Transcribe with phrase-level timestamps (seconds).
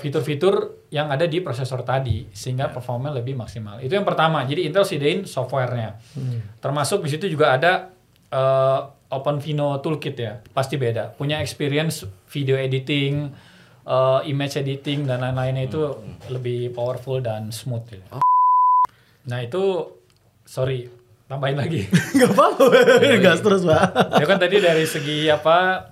[0.00, 3.78] fitur-fitur yang ada di prosesor tadi sehingga performa lebih maksimal.
[3.84, 4.42] Itu yang pertama.
[4.48, 6.00] Jadi Intel sediain softwarenya.
[6.58, 7.92] Termasuk di situ juga ada
[8.32, 8.80] eh,
[9.12, 10.40] OpenVINO Toolkit ya.
[10.40, 11.12] Pasti beda.
[11.14, 13.28] Punya experience video editing,
[13.84, 15.82] eh, image editing dan lain-lainnya itu
[16.32, 18.02] lebih powerful dan smooth ya.
[19.28, 19.84] Nah, itu
[20.48, 20.88] sorry,
[21.30, 21.86] tambahin lagi.
[22.18, 22.66] Gak apa-apa,
[23.22, 24.18] gas terus pak.
[24.18, 25.86] ya kan tadi dari segi apa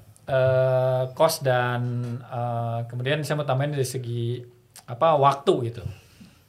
[1.10, 1.80] cost dan
[2.20, 4.42] eh, kemudian saya mau tambahin dari segi
[4.84, 5.82] apa waktu gitu.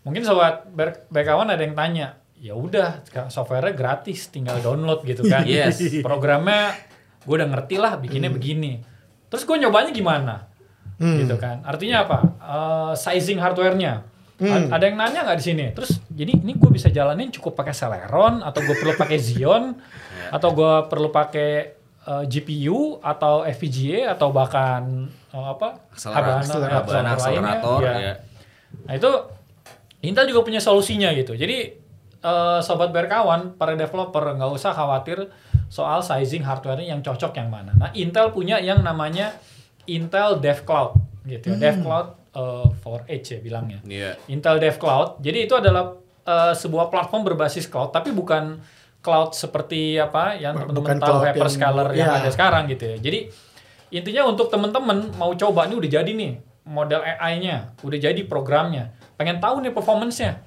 [0.01, 5.43] Mungkin sobat ber- berkawan ada yang tanya, ya udah softwarenya gratis, tinggal download gitu kan.
[5.49, 5.79] Yes.
[5.99, 6.71] Programnya
[7.19, 8.79] gue udah ngerti lah bikinnya begini.
[9.27, 10.35] Terus gue nyobanya gimana?
[11.19, 11.63] Gitu kan.
[11.63, 12.17] Artinya apa?
[12.37, 14.03] Eh, sizing hardwarenya.
[14.41, 15.65] A- Ada yang nanya nggak di sini?
[15.71, 19.75] Terus jadi ini gue bisa jalanin cukup pakai Celeron atau gue perlu pakai Xeon
[20.35, 21.78] atau gue perlu pakai
[22.09, 25.77] eh, GPU atau FPGA atau bahkan eh, apa?
[25.93, 27.93] Akselera- Habana, Habana, akselerator Iya.
[27.95, 28.13] ya.
[28.85, 29.11] Nah itu
[29.99, 31.35] Intel juga punya solusinya gitu.
[31.35, 31.57] Jadi
[32.19, 35.29] eh, sobat berkawan, para developer nggak usah khawatir
[35.67, 37.71] soal sizing hardware yang cocok yang mana.
[37.73, 39.37] Nah Intel punya yang namanya
[39.85, 41.57] Intel Dev Cloud gitu ya.
[41.61, 43.79] Dev Cloud eh, for Edge ya bilangnya.
[43.83, 44.17] Iya.
[44.27, 45.19] Intel Dev Cloud.
[45.19, 45.93] Jadi itu adalah
[46.25, 48.57] eh, sebuah platform berbasis cloud, tapi bukan
[48.99, 52.21] cloud seperti apa yang Bukan teman-teman tahu hyperscaler yang- yang ya.
[52.23, 52.97] ada sekarang gitu ya.
[52.99, 53.19] Jadi
[53.89, 56.31] intinya untuk teman-teman mau coba ini udah jadi nih
[56.67, 58.93] model AI-nya, udah jadi programnya.
[59.15, 60.37] Pengen tahu nih performance-nya.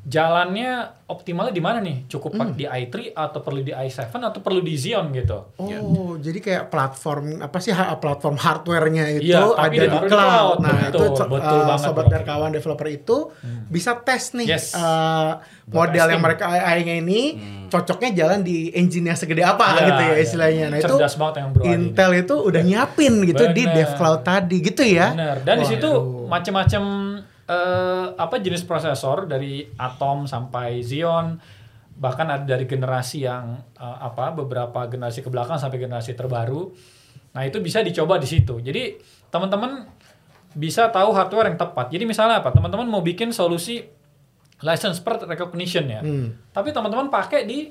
[0.00, 0.70] Jalannya
[1.04, 2.06] optimalnya di mana nih?
[2.06, 2.52] Cukup Hmm.
[2.52, 5.38] di i3 atau perlu di i7 atau perlu di Xeon gitu.
[5.56, 10.08] Oh, jadi kayak platform apa sih platform hardware-nya itu Iya, ada tapi di di cloud.
[10.08, 10.56] cloud.
[10.60, 12.12] Nah, Betul, itu co- betul uh, banget, sobat Bro.
[12.14, 13.16] berkawan developer itu
[13.66, 14.72] bisa tes nih Yes.
[14.72, 17.20] uh, model yang mereka AI-nya ini
[17.68, 20.16] cocoknya jalan di engine yang segede apa Iya, gitu ya iya.
[20.18, 20.66] istilahnya.
[20.68, 21.74] Nah, itu Cerdas banget yang Bro Adi ini.
[21.74, 23.74] Intel itu udah nyiapin gitu di Bener.
[23.76, 25.12] dev cloud tadi gitu ya.
[25.12, 25.36] Benar.
[25.42, 25.90] Dan di situ
[26.24, 26.82] macam-macam
[27.48, 31.56] eh, apa jenis prosesor dari Atom sampai Xeon
[31.98, 36.70] bahkan ada dari generasi yang eh, apa beberapa generasi ke belakang sampai generasi terbaru.
[37.34, 38.58] Nah, itu bisa dicoba di situ.
[38.58, 38.98] Jadi,
[39.28, 39.84] teman-teman
[40.56, 41.92] bisa tahu hardware yang tepat.
[41.92, 42.50] Jadi misalnya apa?
[42.50, 43.84] Teman-teman mau bikin solusi
[44.64, 46.00] license plate recognition ya.
[46.00, 46.34] Hmm.
[46.50, 47.70] Tapi teman-teman pakai di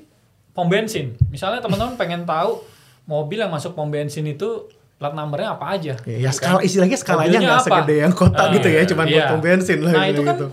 [0.54, 1.18] pom bensin.
[1.28, 2.64] Misalnya teman-teman pengen tahu
[3.04, 5.94] mobil yang masuk pom bensin itu plat numbernya apa aja.
[6.02, 6.66] Ya, ya skala kan.
[6.66, 9.30] istilahnya skalanya nggak segede yang kota Ah, gitu ya, cuman buat iya.
[9.30, 10.12] pom bensin lah Nah, gitu.
[10.12, 10.46] itu kan gitu.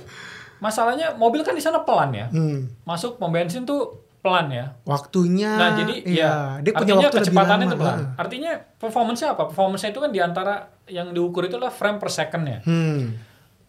[0.58, 2.30] masalahnya mobil kan di sana pelan ya.
[2.30, 2.70] Hmm.
[2.84, 3.90] Masuk pom bensin tuh
[4.22, 4.74] pelan ya.
[4.84, 7.98] Waktunya Nah, jadi iya, ya dia punya artinya waktu kecepatannya itu pelan.
[7.98, 8.08] Ah.
[8.18, 9.44] Artinya performance-nya apa?
[9.50, 10.54] Performance-nya itu kan di antara
[10.86, 12.60] yang diukur itu adalah frame per second ya.
[12.62, 13.18] Hmm.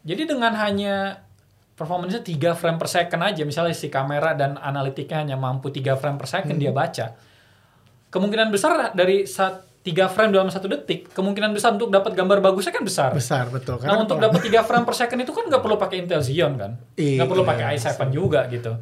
[0.00, 1.24] Jadi dengan hanya
[1.72, 6.16] performance-nya 3 frame per second aja, misalnya si kamera dan analitiknya hanya mampu 3 frame
[6.16, 6.62] per second Hmm.
[6.62, 7.06] dia baca.
[8.08, 12.74] Kemungkinan besar dari saat 3 frame dalam satu detik, kemungkinan besar untuk dapat gambar bagusnya
[12.74, 13.14] kan besar.
[13.14, 14.34] Besar betul Nah untuk pelan.
[14.34, 17.28] dapat 3 frame per second itu kan nggak perlu pakai Intel Xeon kan, Iya, nggak
[17.30, 18.74] perlu pakai i7 juga gitu.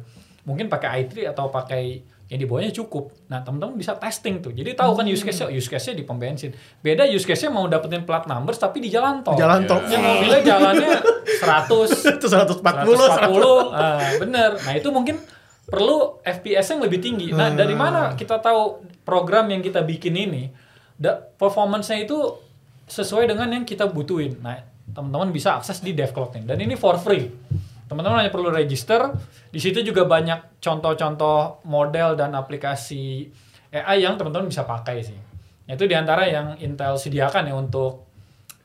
[0.49, 3.13] Mungkin pakai i3 atau pakai yang di bawahnya cukup.
[3.29, 4.49] Nah teman-teman bisa testing tuh.
[4.49, 6.49] Jadi tahu kan use case-nya, use case-nya di pom bensin.
[6.81, 9.37] Beda use case-nya mau dapetin plat numbers tapi di jalan tol.
[9.37, 9.77] Di jalan tol.
[9.85, 10.89] Yang mobilnya jalannya
[11.37, 11.69] 100,
[12.17, 14.49] itu 140 140, ah, bener.
[14.57, 15.21] Nah itu mungkin
[15.69, 17.29] perlu FPS yang lebih tinggi.
[17.29, 20.49] Nah dari mana kita tahu program yang kita bikin ini,
[21.35, 22.17] performance-nya itu
[22.85, 24.39] sesuai dengan yang kita butuhin.
[24.39, 24.61] Nah
[24.91, 26.45] teman-teman bisa akses di DevCloud ini.
[26.45, 27.27] Dan ini for free.
[27.85, 29.13] Teman-teman hanya perlu register.
[29.51, 33.29] Di situ juga banyak contoh-contoh model dan aplikasi
[33.69, 35.17] AI yang teman-teman bisa pakai sih.
[35.65, 38.05] Itu di antara yang Intel sediakan ya untuk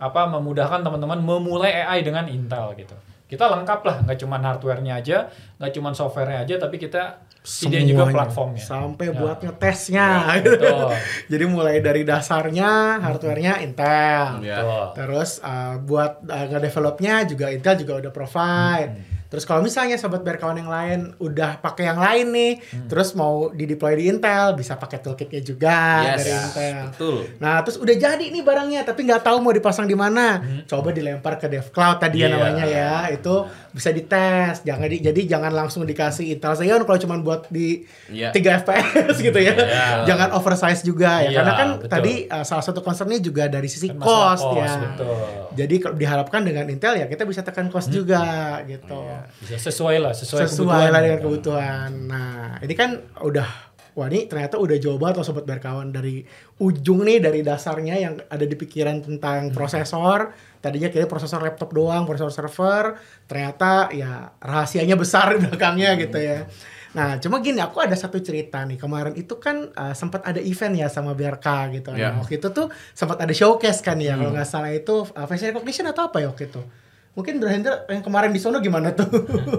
[0.00, 2.96] apa memudahkan teman-teman memulai AI dengan Intel gitu.
[3.30, 5.30] Kita lengkap lah, nggak cuma hardware-nya aja,
[5.60, 8.16] nggak cuma software-nya aja, tapi kita sediain juga Semuanya.
[8.16, 8.62] platformnya.
[8.62, 9.14] sampai Ya.
[9.16, 10.88] buat ngetesnya Ya, betul.
[11.26, 12.70] jadi mulai dari dasarnya
[13.00, 14.60] hardwarenya Intel Ya.
[14.60, 14.86] Betul.
[14.94, 19.19] terus uh, buat uh, nge-developnya juga Intel juga udah provide Hmm.
[19.30, 22.86] Terus kalau misalnya sobat berkawan yang lain udah pakai yang lain nih Hmm.
[22.86, 26.16] terus mau di deploy di Intel bisa pakai toolkitnya juga Yes.
[26.18, 27.18] dari Intel Betul.
[27.38, 30.38] Nah, terus udah jadi nih barangnya, tapi nggak tahu mau dipasang di mana.
[30.64, 32.32] Coba dilempar ke Dev Cloud tadi ya Hmm.
[32.32, 32.36] Iya.
[32.36, 32.90] namanya ya.
[33.08, 33.34] Itu
[33.70, 34.60] bisa dites.
[34.60, 38.30] Jangan di, jadi jangan langsung dikasih Intel Xeon kalau cuma buat di Iya.
[38.30, 39.54] 3 FPS gitu ya.
[39.54, 39.86] Iya.
[40.04, 41.30] Jangan oversize juga ya.
[41.30, 41.88] Iya, Karena kan betul.
[41.88, 44.70] tadi uh, salah satu concernnya juga dari sisi Kan masalah cost, ya.
[44.84, 45.14] betul.
[45.54, 48.20] Jadi kalau diharapkan dengan Intel ya kita bisa tekan cost juga
[48.64, 48.98] gitu.
[49.42, 50.92] Bisa sesuai lah, sesuai, Sesuai kebutuhan.
[50.92, 51.90] lah dengan kebutuhan.
[52.08, 52.90] Nah, ini kan
[53.20, 56.22] udah Wah ini ternyata udah jauh banget loh sobat berkawan dari
[56.62, 60.30] ujung nih dari dasarnya yang ada di pikiran tentang prosesor.
[60.62, 62.94] Tadinya kira prosesor laptop doang prosesor server.
[63.26, 66.46] Ternyata ya rahasianya besar di belakangnya gitu ya.
[66.94, 68.78] Nah cuma gini aku ada satu cerita nih.
[68.78, 71.90] Kemarin itu kan uh, sempat ada event ya sama BRK gitu.
[71.98, 72.14] Ya.
[72.14, 75.50] nah, waktu itu tuh sempat ada showcase kan ya kalau nggak salah itu uh, face
[75.50, 76.62] recognition atau apa ya waktu itu
[77.10, 79.10] Mungkin Drahendra yang kemarin di sono gimana tuh?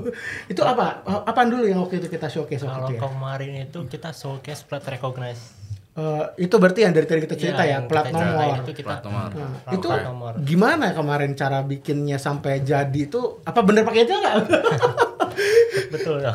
[0.52, 1.04] itu apa?
[1.28, 3.00] Apaan dulu yang waktu itu kita showcase Kalau waktu itu ya?
[3.04, 5.60] kemarin itu kita showcase plat recognize.
[5.92, 8.64] Eh, itu berarti yang dari tadi kita cerita Iya, ya, yang plat nomor.
[8.64, 9.30] Itu kita Plat nomor.
[9.36, 10.34] Nah, Plat itu nomor.
[10.40, 13.44] gimana kemarin cara bikinnya sampai jadi itu?
[13.44, 14.36] Apa bener pakai itu nggak?
[15.94, 16.32] betul ya.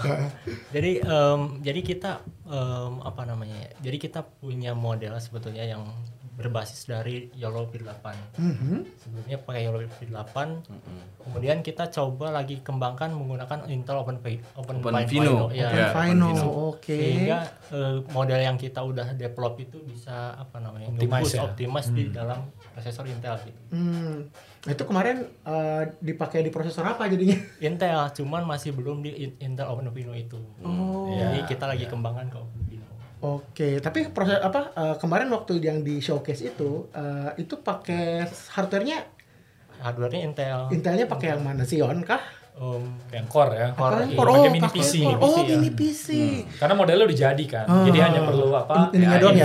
[0.69, 3.73] jadi em, jadi kita em, apa namanya ya?
[3.81, 5.89] Jadi kita punya model sebetulnya yang
[6.37, 8.05] berbasis dari YOLO V8.
[8.37, 8.77] Mhm.
[9.01, 10.37] Sebelumnya pakai YOLO V8.
[11.25, 15.49] Kemudian kita coba lagi kembangkan menggunakan Intel Open Open, Open Pi- Fino.
[15.49, 15.73] ya.
[15.91, 16.29] Open Fino.
[16.71, 16.93] oke.
[16.93, 17.39] Sehingga
[17.73, 20.93] eh, model yang kita udah develop itu bisa apa namanya?
[20.93, 21.43] Optimize ya?
[21.43, 23.61] optimize di dalam prosesor Intel gitu.
[23.73, 24.29] Hmm.
[24.63, 27.41] Nah, itu kemarin eh, dipakai di prosesor apa jadinya?
[27.59, 30.37] Intel cuman masih belum di In- Intel OpenVINO itu.
[30.61, 31.09] Oh.
[31.09, 32.66] Jadi kita lagi kembangkan ke OpenVINO.
[33.25, 39.17] Oke, tapi proses apa eh, kemarin waktu yang di showcase itu eh, itu pakai hardware-nya
[39.77, 40.59] Hardware-nya Intel.
[40.73, 42.21] Intelnya pakai yang mana Xeon kah?
[42.57, 44.17] Um, yang core ya Core, Core, iya.
[44.17, 45.21] pakai oh, mini PC Core.
[45.21, 45.49] PC, Oh, ya.
[45.53, 46.07] mini PC.
[46.57, 47.85] karena modelnya udah jadi kan Oh.
[47.85, 49.45] jadi hanya perlu apa Ininya Ya, doang ya.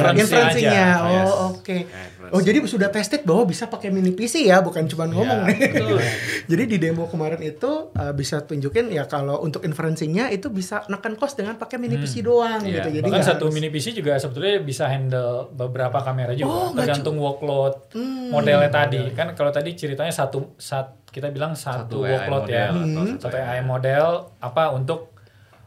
[0.96, 1.32] Oh, Yes.
[1.52, 1.76] oke.
[1.76, 2.32] inference.
[2.32, 5.60] Oh, jadi sudah tested bahwa bisa pakai mini PC ya, bukan cuma ngomong nih.
[5.76, 6.00] betul.
[6.52, 11.14] jadi di demo kemarin itu uh, bisa tunjukin ya kalau untuk inferencing-nya itu bisa nekan
[11.14, 12.80] cost dengan pakai mini PC doang Iya.
[12.80, 12.90] gitu.
[12.96, 17.20] Jadi bahkan satu harus- mini PC juga sebetulnya bisa handle beberapa kamera juga Oh, tergantung
[17.20, 18.32] workload Hmm.
[18.32, 22.56] modelnya tadi kan kalau tadi ceritanya satu saat kita bilang Satu satu, AI workload model
[22.56, 23.20] ya atau Hmm.
[23.20, 24.06] satu AI model
[24.40, 25.00] apa untuk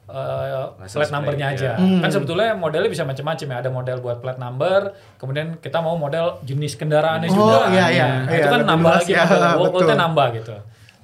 [0.06, 1.74] uh, License plat numbernya aja ya.
[1.76, 2.00] Hmm.
[2.00, 4.80] kan sebetulnya modelnya bisa macam-macam ya ada model buat plat number
[5.16, 8.06] kemudian kita mau model jenis kendaraannya Oh, juga iya, iya.
[8.18, 10.04] Nah, Iya, itu kan lebih nambah lagi ya, model workloadnya betul.
[10.04, 10.54] nambah gitu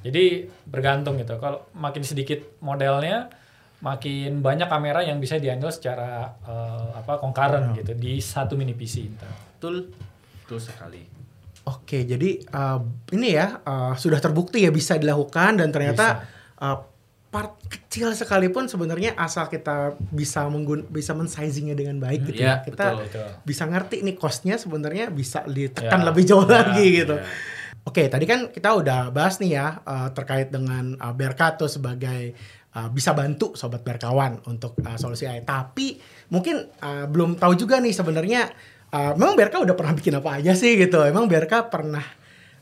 [0.00, 0.24] jadi
[0.64, 3.28] bergantung gitu kalau makin sedikit modelnya
[3.78, 9.08] makin banyak kamera yang bisa dihandle secara eh, apa concurrent gitu di satu mini PC.
[9.56, 9.88] Betul.
[10.40, 11.00] Betul sekali.
[11.60, 12.80] Oke, jadi uh,
[13.12, 16.24] ini ya uh, sudah terbukti ya bisa dilakukan dan ternyata
[16.56, 16.88] uh,
[17.30, 22.58] part kecil sekalipun sebenarnya asal kita bisa menggun bisa mensizingnya dengan baik gitu ya.
[22.58, 23.04] Iya, Kita betul.
[23.06, 23.28] Betul.
[23.46, 26.06] bisa ngerti nih costnya sebenarnya bisa ditekan Ya.
[26.10, 27.14] lebih jauh Ya, lagi gitu.
[27.14, 27.24] ya.
[27.80, 32.34] Oke, tadi kan kita udah bahas nih ya uh, terkait dengan uh, Berkato sebagai
[32.74, 35.46] uh, bisa bantu sobat berkawan untuk uh, solusi AI.
[35.46, 35.96] Tapi
[36.28, 38.50] mungkin uh, belum tahu juga nih sebenarnya
[38.94, 41.02] uh, memang Berka udah pernah bikin apa aja sih gitu.
[41.02, 42.04] Emang Berka pernah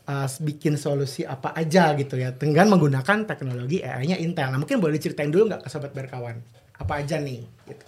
[0.09, 4.49] uh, bikin solusi apa aja gitu ya dengan menggunakan teknologi AI-nya Intel.
[4.49, 6.41] Nah, mungkin boleh diceritain dulu nggak ke sobat berkawan
[6.79, 7.45] apa aja nih?
[7.69, 7.85] Gitu.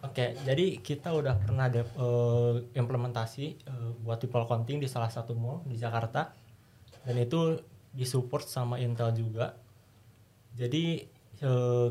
[0.00, 5.36] Oke, jadi kita udah pernah de- eh, implementasi eh, buat people counting di salah satu
[5.36, 6.32] mall di Jakarta
[7.04, 7.60] dan itu
[7.92, 9.60] disupport sama Intel juga.
[10.56, 11.04] Jadi
[11.44, 11.88] eh,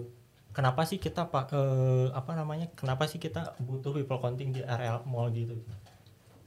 [0.52, 2.74] kenapa sih kita pak eh, apa namanya?
[2.74, 5.54] Kenapa sih kita butuh people counting di area mall gitu?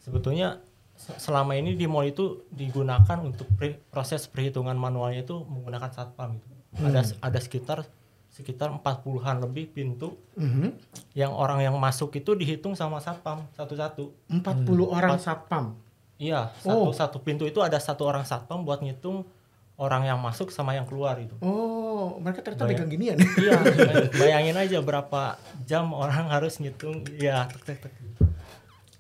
[0.02, 0.58] Sebetulnya
[0.92, 6.36] se- selama ini di mall itu digunakan untuk pre- proses perhitungan manualnya itu menggunakan satpam
[6.36, 6.54] gitu.
[6.82, 7.78] Ada ada sekitar
[8.28, 10.72] sekitar 40-an lebih pintu Mhm.
[11.12, 14.08] yang orang yang masuk itu dihitung sama satpam satu-satu.
[14.26, 15.76] 40 orang satpam.
[16.16, 16.88] Iya, Oh.
[16.88, 19.28] satu satu pintu itu ada satu orang satpam buat ngitung
[19.74, 21.34] orang yang masuk sama yang keluar itu.
[21.40, 22.78] Oh, mereka ternyata Banyak.
[22.78, 23.16] pegang ginian.
[23.36, 27.92] iya, bay- bayangin aja berapa jam orang harus ngitung ya tek tek tek.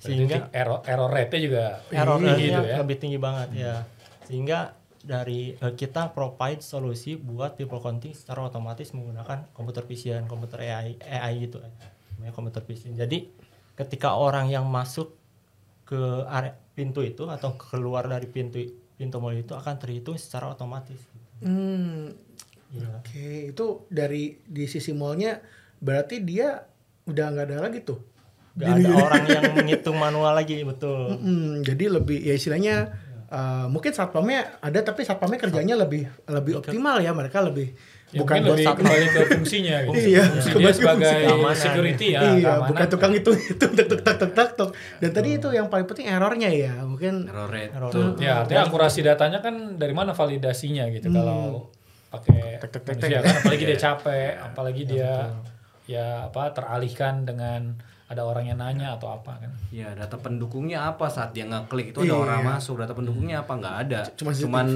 [0.02, 2.76] Sehingga error error rate-nya juga error tinggi rate-nya gitu ya.
[2.82, 3.74] lebih tinggi banget ya.
[4.26, 4.58] Sehingga
[5.02, 10.98] dari eh, kita provide solusi buat people counting secara otomatis menggunakan computer vision, komputer AI,
[10.98, 11.62] AI gitu,
[12.18, 12.94] namanya computer vision.
[12.94, 13.30] Jadi
[13.78, 15.14] ketika orang yang masuk
[15.86, 18.58] ke area pintu itu atau keluar dari pintu
[18.96, 20.98] pintu mall itu akan terhitung secara otomatis.
[21.42, 22.14] Hmm,
[22.72, 22.88] Iya.
[23.04, 25.36] Oke, itu dari di sisi mallnya
[25.76, 26.64] berarti dia
[27.04, 28.00] udah nggak ada lagi tuh.
[28.52, 31.16] Gak ada orang yang menghitung manual lagi, betul.
[31.16, 32.92] Mm, jadi lebih ya istilahnya
[33.26, 37.72] uh, mungkin satpamnya ada tapi satpamnya kerjanya lebih lebih optimal ya mereka lebih
[38.12, 38.80] Ya, bukan buat lebih satpam.
[38.84, 39.96] kembali ke fungsinya gitu.
[40.04, 41.56] Iya, Fungsi kembali dia ke sebagai keamanan.
[41.56, 42.68] security ya, iya, keamanan.
[42.68, 44.68] bukan tukang itu itu tek tek tek tek tek.
[45.00, 47.72] Dan tadi itu yang paling penting errornya ya, mungkin Error rate.
[47.72, 48.20] Error rate.
[48.20, 51.16] Ya, artinya akurasi datanya kan dari mana validasinya gitu Hmm.
[51.16, 51.42] kalau
[52.12, 53.24] pakai Tek, tek, tek, manusia tek.
[53.24, 55.10] kan apalagi dia capek, apalagi dia
[55.82, 57.80] ya apa teralihkan dengan
[58.12, 59.50] ada orang yang nanya atau apa kan.
[59.68, 62.16] Ya, data pendukungnya apa saat dia ngeklik itu ada Iya.
[62.18, 64.00] orang masuk, data pendukungnya apa nggak ada.
[64.12, 64.30] Cuma.
[64.30, 64.66] Cuman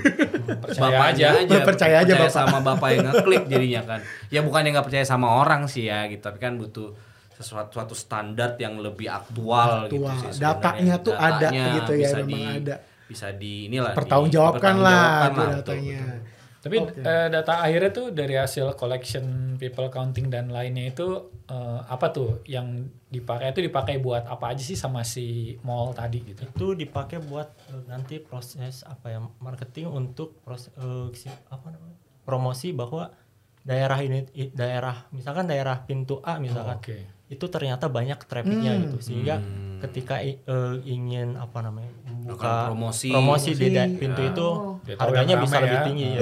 [0.62, 1.28] Percaya bapaknya aja.
[1.42, 2.30] aja, Percaya aja bapak.
[2.30, 4.00] sama bapak yang ngeklik jadinya kan.
[4.28, 6.94] Ya bukannya nggak percaya sama orang sih ya gitu, tapi kan butuh
[7.32, 10.14] sesuatu suatu standar yang lebih aktual, gitu Aktual.
[10.16, 10.40] sih sebenarnya.
[10.40, 12.74] Datanya tuh ada Datanya gitu ya, bisa memang di, ada.
[13.06, 16.00] bisa di inilah pertanggungjawabkan lah dipertanggungjawabkan itu betul, datanya.
[16.00, 16.25] betul.
[16.66, 16.98] Tapi Oke.
[16.98, 21.06] eh, data akhirnya tuh dari hasil collection people counting dan lainnya itu
[21.46, 22.66] eh, apa tuh yang
[23.06, 25.26] dipakai itu dipakai buat apa aja sih sama si
[25.62, 26.42] mall tadi gitu.
[26.42, 30.74] itu dipakai buat eh, nanti proses apa ya marketing untuk proses
[31.14, 33.14] si- apa namanya promosi bahwa
[33.62, 36.98] daerah ini daerah misalkan daerah pintu A misalkan Oke.
[37.26, 38.82] itu ternyata banyak trafficnya Hmm.
[38.84, 39.38] gitu sehingga
[39.80, 41.90] ketika i- eh, ingin apa namanya
[42.26, 43.08] membuka promosi.
[43.08, 44.48] promosi di da- pintu itu
[44.82, 45.84] Dia tahu harganya bisa rame lebih ya.
[45.84, 46.20] tinggi ya.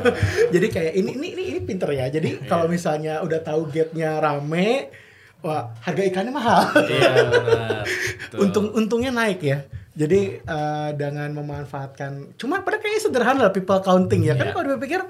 [0.54, 2.06] Jadi kayak ini ini ini, ini pinter ya.
[2.08, 4.88] Jadi kalau misalnya udah tahu gate-nya rame,
[5.40, 6.62] wah harga ikannya mahal.
[6.82, 7.12] Iya.
[8.42, 9.60] Untung untungnya naik ya.
[9.92, 14.32] Jadi eh, dengan memanfaatkan, cuma pada kayaknya sederhana lah people counting ya.
[14.32, 14.54] Kan Iya.
[14.54, 15.04] kalau dipikir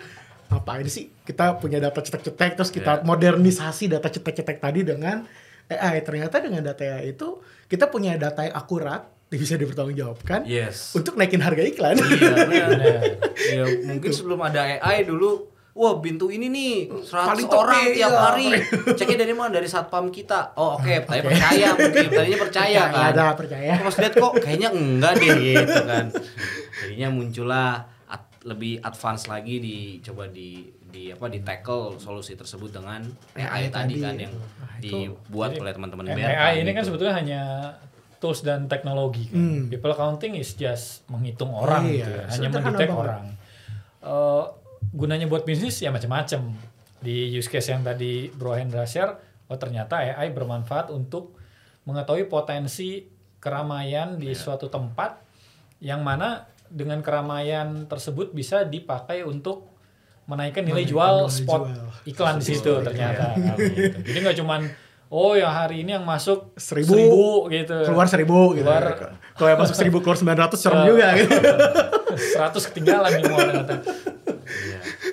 [0.50, 5.22] ngapain sih kita punya data cetek-cetek terus kita modernisasi data cetek-cetek tadi dengan
[5.64, 6.02] AI.
[6.02, 10.92] Ternyata dengan data AI itu kita punya data yang akurat bisa dipertanggungjawabkan Yes.
[10.92, 11.96] untuk naikin harga iklan.
[11.96, 13.00] Iya benar.
[13.52, 18.20] Ya mungkin sebelum ada AI dulu Wah pintu ini nih 100 Paling orang tiap iya.
[18.20, 18.46] hari.
[19.00, 19.56] Ceknya dari mana?
[19.56, 20.52] Dari satpam kita.
[20.52, 22.12] Oh oke, tapi percaya mungkin.
[22.12, 23.08] Tadinya percaya Ya, kan.
[23.08, 23.72] ada percaya.
[23.80, 26.04] Pas lihat kok kayaknya enggak deh gitu kan.
[26.76, 27.68] Jadinya muncullah
[28.04, 33.00] ad- lebih advance lagi dicoba di di apa di tackle solusi tersebut dengan
[33.32, 33.96] AI, AI tadi tadi.
[33.96, 34.34] kan yang
[34.76, 36.92] dibuat oleh teman-teman AI ini kan gitu.
[36.92, 37.42] sebetulnya hanya
[38.22, 39.34] tools dan teknologi kan.
[39.34, 39.62] Hmm.
[39.66, 43.24] People counting is just menghitung orang Iya, gitu ya, hanya mendetek orang.
[43.98, 44.44] Eh,
[44.94, 46.54] gunanya buat bisnis ya macam-macam.
[47.02, 49.18] Di use case yang tadi Bro Hendra share,
[49.50, 51.34] oh ternyata AI bermanfaat untuk
[51.82, 53.02] mengetahui potensi
[53.42, 55.18] keramaian di suatu tempat
[55.82, 59.66] yang mana dengan keramaian tersebut bisa dipakai untuk
[60.30, 61.88] menaikkan nilai Menaikkan jual nilai spot jual.
[62.06, 63.34] iklan di situ ternyata.
[63.34, 63.98] Gitu.
[64.06, 64.60] Jadi nggak cuman
[65.12, 67.76] oh yang hari ini yang masuk Seribu, gitu.
[67.85, 68.64] keluar seribu gitu.
[68.64, 71.37] Keluar- Kalau yang masuk seribu keluar sembilan ratus serem juga gitu.
[72.33, 73.75] 100 ketinggalan nih mau ternyata.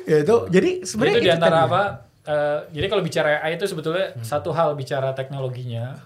[0.05, 1.67] ya itu jadi sebenarnya itu itu di antara tadi.
[1.69, 1.83] apa?
[2.21, 5.99] eh, jadi kalau bicara AI itu sebetulnya satu hal bicara teknologinya,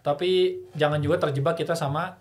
[0.00, 0.30] tapi
[0.72, 2.14] jangan juga terjebak kita sama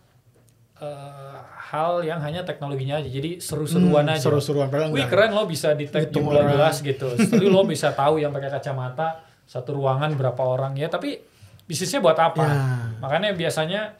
[0.76, 3.06] eh, hal yang hanya teknologinya aja.
[3.08, 4.24] Jadi seru-seruan Hmm, aja.
[4.24, 5.06] seru-seruan, Wih enggak.
[5.08, 7.14] keren lo bisa detect jumlah gelas gitu.
[7.14, 10.86] Tapi lo bisa tahu yang pakai kacamata satu ruangan berapa orang ya.
[10.94, 11.18] Tapi
[11.66, 12.46] bisnisnya buat apa?
[12.46, 12.62] Ya.
[13.02, 13.98] Makanya biasanya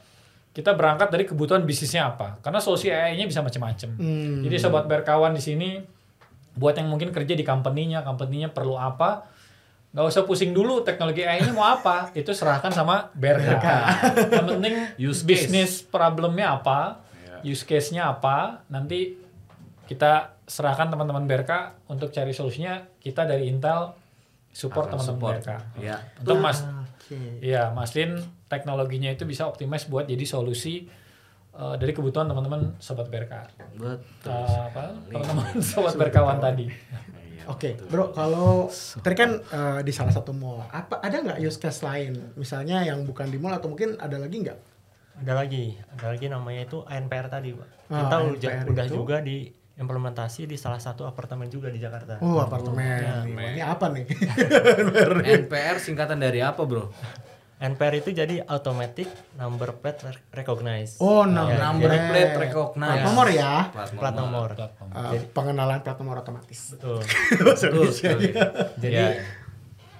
[0.54, 2.38] kita berangkat dari kebutuhan bisnisnya apa.
[2.38, 3.98] Karena solusi AI-nya bisa macam-macam.
[3.98, 4.46] Hmm.
[4.46, 5.82] Jadi sobat berkawan di sini
[6.54, 9.26] buat yang mungkin kerja di company-nya, company-nya perlu apa?
[9.90, 13.66] Nggak usah pusing dulu teknologi AI-nya mau apa, itu serahkan sama BRK.
[14.38, 17.02] yang penting Use bisnis problemnya apa,
[17.42, 19.18] use case-nya apa, nanti
[19.90, 22.78] kita serahkan teman-teman BRK untuk cari solusinya.
[23.02, 23.99] Kita dari Intel
[24.50, 25.38] support teman-teman.
[25.38, 25.50] BRK.
[25.78, 25.96] Ya.
[26.20, 26.62] Untuk Mas
[27.10, 27.42] Oke.
[27.42, 30.86] Iya, mastiin teknologinya itu bisa optimize buat jadi solusi
[31.50, 33.34] eh, dari kebutuhan teman-teman sobat BRK.
[33.74, 34.30] Betul.
[34.30, 34.94] Eh, apa?
[35.10, 36.70] Teman-teman sobat berkawan tadi.
[37.50, 38.70] Oke, bro, kalau
[39.02, 43.02] tadi kan eh, di salah satu mall, apa ada nggak use case lain, misalnya yang
[43.02, 44.58] bukan di mall atau mungkin ada lagi nggak?
[45.26, 47.68] Ada lagi, ada lagi namanya itu ANPR tadi, Pak.
[47.90, 48.94] Ah, Kita ANPR udah, udah itu?
[48.94, 49.16] juga
[49.80, 52.20] diimplementasi di salah satu apartemen juga di Jakarta.
[52.20, 52.84] Oh, apartemen.
[52.84, 54.04] ya, ini apa nih?
[55.40, 56.92] NPR singkatan dari apa, Bro?
[57.56, 60.96] NPR itu jadi automatic number plate re- recognize.
[60.98, 62.92] oh, nom- Ya, number jadi plate recognize.
[62.92, 63.52] Plat nomor ya.
[63.72, 64.48] plat nomor.
[65.12, 66.76] Eh, pengenalan plat nomor otomatis.
[66.76, 67.00] Betul.
[67.40, 68.36] Betul sekali.
[68.76, 69.08] Jadi Ya.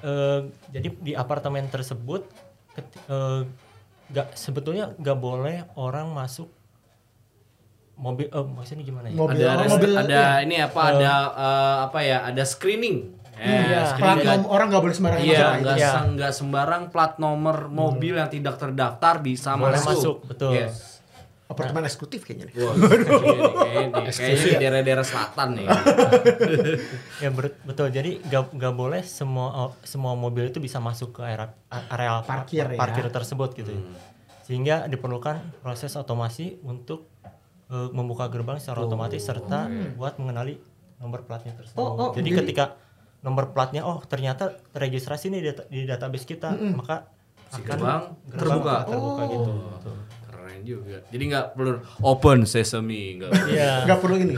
[0.01, 2.29] eh, jadi di apartemen tersebut
[2.71, 3.49] keti- eh,
[4.11, 6.49] nggak sebetulnya nggak boleh orang masuk
[8.01, 9.15] mobil eh maksudnya gimana ya?
[9.15, 10.81] Mobil, Ada oh, mobil, ada ini apa?
[10.91, 12.19] Ada eh, apa ya?
[12.25, 12.97] Ada screening.
[13.37, 13.95] Eh, Iya.
[13.95, 15.61] Plat nomor orang nggak boleh sembarangan Iya, masuk.
[15.61, 15.93] nggak Iya.
[16.11, 19.89] nggak sembarang plat nomor mobil yang tidak terdaftar bisa Boleh masuk.
[19.91, 20.53] masuk, betul.
[20.55, 21.01] Yes.
[21.47, 22.55] Apartemen eksekutif kayaknya nih.
[22.59, 25.67] Wah, kayaknya di- kayaknya di- kayaknya di daerah-daerah selatan nih.
[27.19, 27.29] Ya
[27.65, 27.87] betul.
[27.89, 29.47] Jadi nggak nggak boleh semua
[29.83, 31.51] semua mobil itu bisa masuk ke area
[31.89, 32.79] area Parkir ya.
[32.79, 33.67] parkir tersebut gitu.
[33.69, 33.83] ya.
[34.43, 37.10] Sehingga diperlukan proses otomasi untuk
[37.71, 40.59] eh, membuka gerbang secara otomatis serta buat mengenali
[40.97, 41.79] nomor platnya tersebut.
[41.79, 42.65] Oh, oh, jadi, jadi- ketika
[43.21, 47.09] nomor platnya oh ternyata terregistrasi nih di, data- di database kita, maka
[47.49, 48.75] Si akan gerbang terbuka.
[48.85, 49.51] terbuka gitu.
[49.51, 50.97] Oh, keren juga.
[51.07, 53.31] Jadi nggak perlu open sesame, nggak.
[53.47, 53.73] Iya.
[53.85, 54.35] Nggak perlu ini.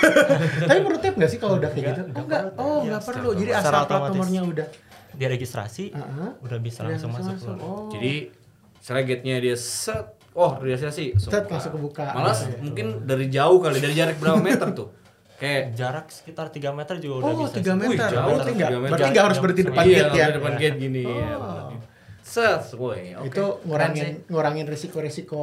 [0.68, 2.02] Tapi perlu tap nggak sih kalau udah kayak gitu?
[2.10, 2.42] Oh nggak.
[2.54, 3.28] Oh Iya, nggak perlu.
[3.34, 4.10] Jadi secara asal plat otomatis.
[4.12, 4.66] nomornya udah.
[5.10, 6.30] Diregistrasi Heeh.
[6.40, 7.34] udah bisa langsung masuk.
[7.36, 7.58] keluar.
[7.60, 7.88] Oh.
[7.88, 8.14] Jadi
[8.78, 12.06] seragetnya dia set, oh registrasi, Set, langsung kebuka.
[12.06, 12.58] Gitu ya.
[12.60, 14.88] mungkin dari jauh kali, dari jarak berapa meter tuh?
[15.40, 17.56] Kayak Jarak sekitar 3 meter juga udah Oh, bisa.
[17.56, 17.72] 3 sih.
[17.72, 17.88] meter.
[17.88, 18.90] Wih, jauh berarti tuh, nggak, tiga meter.
[18.92, 20.26] berarti nggak harus berhenti depan iya, gate ya.
[20.28, 21.02] di depan gate gini.
[21.02, 21.36] ya.
[22.20, 23.02] Set, woi.
[23.16, 23.26] oke.
[23.26, 25.40] Itu ngurangin ngurangin risiko-risiko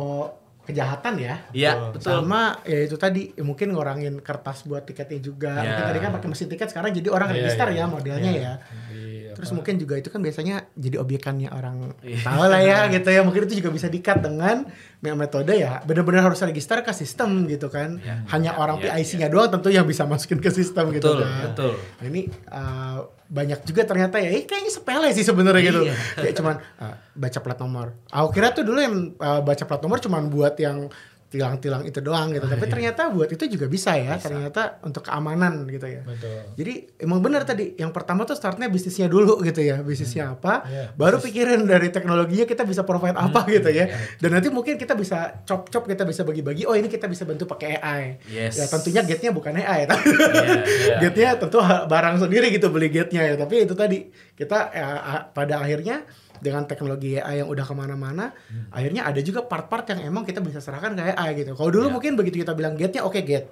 [0.67, 1.36] kejahatan ya.
[1.55, 2.03] Iya, betul.
[2.03, 5.55] Sama ya itu tadi ya mungkin ngurangin kertas buat tiketnya juga.
[5.55, 5.63] Ya.
[5.63, 7.79] Mungkin tadi kan pakai mesin tiket sekarang jadi orang Iya, register iya.
[7.79, 8.53] ya modelnya ya.
[8.91, 12.19] Di, Terus apa, mungkin juga itu kan biasanya jadi obyekannya orang Iya.
[12.25, 13.21] tahu lah ya gitu ya.
[13.24, 17.97] Mungkin itu juga bisa dikat dengan metode ya benar-benar harus register ke sistem gitu kan.
[18.03, 18.27] Iya.
[18.27, 21.41] Hanya orang Iya, PIC-nya doang tentu yang bisa masukin ke sistem gitu Betul, kan.
[21.47, 21.71] betul.
[21.79, 22.21] Nah, ini
[22.51, 25.81] uh, banyak juga ternyata ya, eh, kayaknya sepele sih sebenarnya gitu.
[25.84, 25.96] Iya.
[26.15, 27.88] Kayak cuman uh, baca plat nomor.
[28.07, 30.88] Aku kira tuh dulu yang uh, baca plat nomor cuman buat yang
[31.27, 32.43] tilang-tilang itu doang gitu.
[32.43, 34.15] Tapi ternyata buat itu juga bisa ya.
[34.15, 36.01] Ternyata untuk keamanan gitu ya.
[36.01, 36.55] Betul.
[36.55, 40.86] Jadi emang benar tadi yang pertama tuh startnya bisnisnya dulu gitu ya bisnisnya apa Iya,
[40.93, 43.86] baru pikirin dari teknologinya kita bisa provide apa gitu ya
[44.17, 47.77] dan nanti mungkin kita bisa chop kita bisa bagi-bagi oh ini kita bisa bantu pakai
[47.77, 48.57] AI Yes.
[48.57, 50.31] ya tentunya gate-nya bukan AI tapi Iya,
[50.63, 50.96] iya.
[51.07, 54.88] gate-nya tentu barang sendiri gitu beli gate-nya ya tapi itu tadi kita ya,
[55.31, 56.03] pada akhirnya
[56.39, 58.32] dengan teknologi AI yang udah ke mana-mana
[58.70, 61.53] akhirnya ada juga part-part yang emang kita bisa serahkan ke AI gitu.
[61.53, 61.94] Kalau dulu Iya.
[61.94, 63.48] mungkin begitu kita bilang gate-nya oke gate.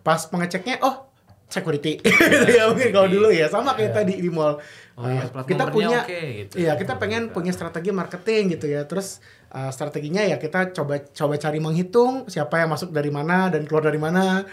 [0.00, 1.08] Pas pengeceknya oh
[1.44, 2.00] security.
[2.32, 4.58] Gitu ya mungkin kalau dulu ya sama kayak tadi di mall.
[4.94, 6.54] Oh Uh, plat kita punya oke, gitu.
[6.54, 8.86] iya kita pengen punya strategi marketing gitu ya.
[8.86, 9.18] Terus
[9.50, 13.82] uh, strateginya ya kita coba coba cari menghitung siapa yang masuk dari mana dan keluar
[13.82, 14.46] dari mana.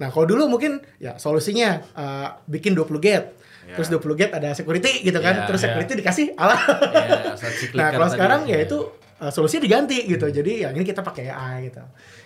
[0.00, 3.36] Nah kalau dulu mungkin ya solusinya uh, bikin 20 gate
[3.72, 3.76] Ya.
[3.80, 5.72] terus 20 gate ada security gitu kan Ya, terus ya.
[5.72, 8.78] security dikasih alah Iya, saat si nah kalau sekarang ya itu
[9.16, 11.80] uh, solusinya diganti gitu jadi ya ini kita pakai AI gitu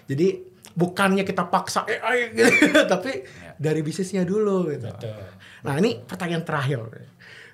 [0.07, 0.26] jadi
[0.73, 2.50] bukannya kita paksa AI gitu
[2.85, 3.23] tapi
[3.57, 5.23] dari bisnisnya dulu gitu Betul.
[5.62, 6.79] Nah ini pertanyaan terakhir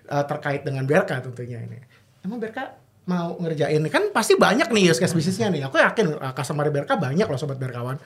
[0.04, 1.78] uh, terkait dengan Berka tentunya ini.
[2.20, 5.64] Emang Berka mau ngerjain kan pasti banyak nih use case bisnisnya nih.
[5.64, 7.96] Aku yakin uh, customer Berka banyak loh sobat Berkawan.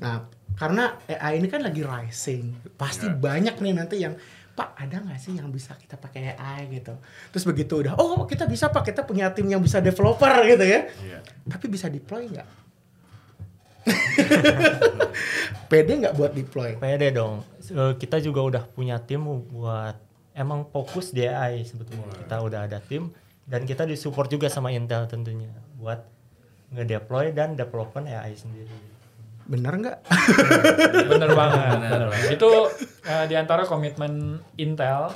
[0.00, 4.18] Nah karena AI ini kan lagi rising, pasti banyak nih nanti yang
[4.52, 6.92] Pak ada nggak sih yang bisa kita pakai AI gitu?
[7.32, 10.80] Terus begitu udah, oh kita bisa Pak, kita punya tim yang bisa developer gitu ya.
[11.00, 11.18] Iya.
[11.48, 12.48] Tapi bisa deploy nggak?
[15.72, 16.76] Pede nggak buat deploy?
[16.76, 17.42] Pede dong.
[17.64, 19.96] Eh, Kita juga udah punya tim buat
[20.36, 22.12] emang fokus di AI sebetulnya.
[22.12, 23.08] Kita udah ada tim
[23.48, 25.50] dan kita disupport juga sama Intel tentunya
[25.80, 26.04] buat
[26.72, 28.91] ngedeploy dan development AI sendiri.
[29.46, 29.98] Bener nggak?
[31.10, 31.78] Bener banget.
[31.78, 32.08] Bener.
[32.08, 32.30] banget.
[32.36, 32.50] Itu
[33.06, 35.10] uh, di antara komitmen Intel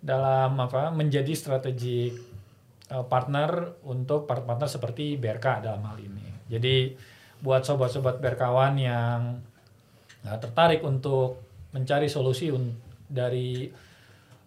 [0.00, 2.14] dalam apa menjadi strategic
[2.94, 6.46] uh, partner untuk partner seperti BRK dalam hal ini.
[6.46, 6.94] Jadi
[7.42, 9.42] buat sobat-sobat berkawan yang
[10.24, 11.42] uh, tertarik untuk
[11.74, 13.68] mencari solusi un- dari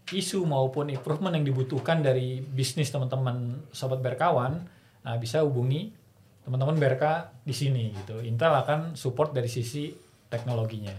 [0.09, 4.65] isu maupun improvement yang dibutuhkan dari bisnis teman-teman sobat berkawan,
[5.05, 5.93] nah bisa hubungi
[6.49, 7.05] teman-teman BRK
[7.45, 8.25] di sini gitu.
[8.25, 9.93] Intel akan support dari sisi
[10.25, 10.97] teknologinya.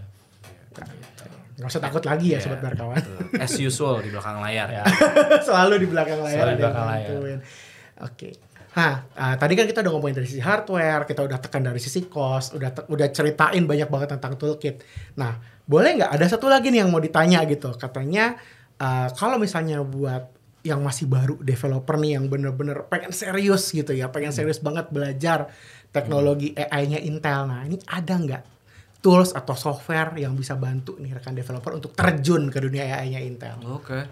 [1.59, 2.47] Nggak usah takut lagi ya Iya.
[2.47, 3.03] sobat berkawan.
[3.35, 4.71] As usual di belakang layar.
[4.71, 4.83] Ya.
[5.47, 6.39] Selalu di belakang layar.
[6.39, 7.39] Selalu di yang belakang layar.
[7.99, 8.29] Oke.
[8.71, 12.07] Nah, ah, tadi kan kita udah ngomongin dari sisi hardware, kita udah tekan dari sisi
[12.07, 14.79] cost, udah udah ceritain banyak banget tentang toolkit.
[15.19, 15.35] Nah,
[15.67, 17.75] boleh nggak ada satu lagi nih yang mau ditanya gitu?
[17.75, 18.39] Katanya
[18.79, 20.31] ah, kalau misalnya buat
[20.61, 25.49] yang masih baru developer nih yang bener-bener pengen serius gitu ya, pengen serius banget belajar
[25.89, 27.49] teknologi AI-nya Intel.
[27.49, 28.43] Nah, ini ada nggak
[29.01, 33.57] tools atau software yang bisa bantu nih rekan developer untuk terjun ke dunia AI-nya Intel?
[33.65, 34.05] Oke.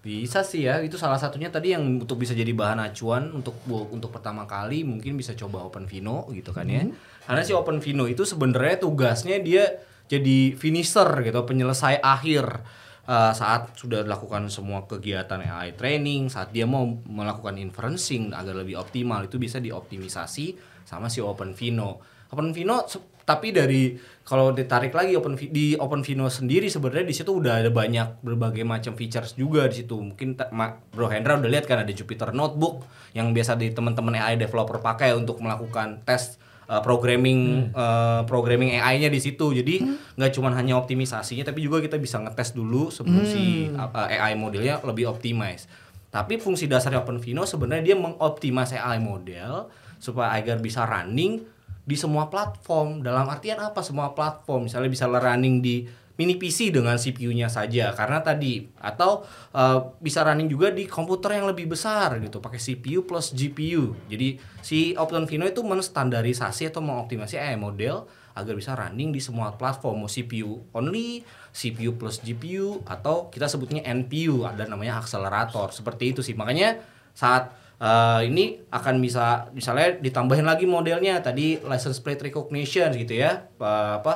[0.00, 4.08] Bisa sih ya, itu salah satunya tadi yang untuk bisa jadi bahan acuan untuk untuk
[4.08, 6.88] pertama kali mungkin bisa coba OpenVino gitu kan ya.
[7.28, 9.68] Karena si OpenVino itu sebenarnya tugasnya dia
[10.08, 12.64] jadi finisher gitu, penyelesai akhir
[13.10, 18.78] eh, saat sudah dilakukan semua kegiatan AI training, saat dia mau melakukan inferencing agar lebih
[18.78, 20.54] optimal itu bisa dioptimisasi
[20.86, 21.98] sama si OpenVino.
[22.30, 22.86] OpenVino
[23.30, 23.94] tapi dari
[24.26, 28.98] kalau ditarik lagi Open di OpenVino sendiri sebenarnya di situ udah ada banyak berbagai macam
[28.98, 29.94] features juga di situ.
[29.94, 32.82] Mungkin Ma- Bro Hendra udah lihat kan ada Jupyter Notebook
[33.14, 39.10] yang biasa di teman-teman AI developer pakai untuk melakukan tes uh, programming uh, programming AI-nya
[39.10, 39.50] di situ.
[39.50, 39.82] Jadi
[40.14, 44.78] nggak cuma hanya optimisasinya tapi juga kita bisa ngetes dulu sebelum si uh, AI modelnya
[44.86, 45.66] lebih optimize.
[46.14, 51.42] Tapi fungsi dasarnya OpenVino sebenarnya dia mengoptimasi AI model supaya agar bisa running
[51.86, 53.02] di semua platform.
[53.02, 53.82] Dalam artian apa?
[53.82, 54.70] Semua platform.
[54.70, 55.86] Misalnya bisa running di
[56.20, 59.24] mini PC dengan CPU-nya saja karena tadi atau
[59.56, 63.96] uh, bisa running juga di komputer yang lebih besar gitu pakai CPU plus GPU.
[64.12, 68.04] Jadi si OpenVINO itu menstandarisasi atau mengoptimasi AI model
[68.36, 71.24] agar bisa running di semua platform mau CPU only,
[71.56, 75.72] CPU plus GPU atau kita sebutnya NPU ada namanya akselerator.
[75.72, 76.36] Seperti itu sih.
[76.36, 76.76] Makanya
[77.16, 83.48] saat Uh, ini akan bisa misalnya ditambahin lagi modelnya tadi license plate recognition gitu ya
[83.56, 84.12] apa, apa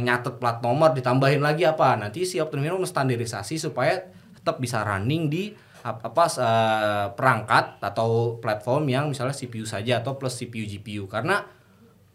[0.00, 1.96] nyatet plat nomor ditambahin lagi apa.
[1.96, 3.96] Nanti si OpenVINO menstandarisasi supaya
[4.36, 10.20] tetap bisa running di ap- apa uh, perangkat atau platform yang misalnya CPU saja atau
[10.20, 11.44] plus CPU GPU karena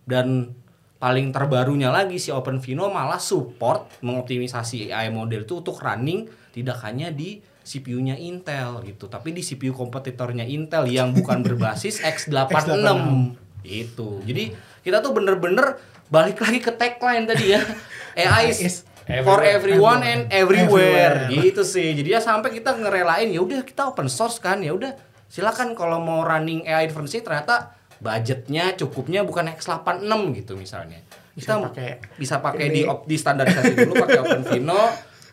[0.05, 0.53] dan
[0.99, 7.09] paling terbarunya lagi si OpenVINO malah support mengoptimisasi AI model itu untuk running tidak hanya
[7.09, 14.09] di CPU-nya Intel gitu, tapi di CPU kompetitornya Intel yang bukan berbasis x86 itu.
[14.25, 14.43] Jadi
[14.81, 15.77] kita tuh bener-bener
[16.09, 17.61] balik lagi ke tagline tadi ya.
[18.19, 18.83] AI is
[19.25, 21.95] for everyone and everywhere, gitu sih.
[21.97, 24.93] Jadi ya sampai kita ngerelain ya udah kita open source kan, ya udah
[25.29, 30.09] silakan kalau mau running AI inference ternyata budgetnya cukupnya bukan x86
[30.43, 30.99] gitu misalnya.
[31.37, 34.81] Kita Bisa pakai bisa pakai di op- di standarisasi dulu pakai OpenVINO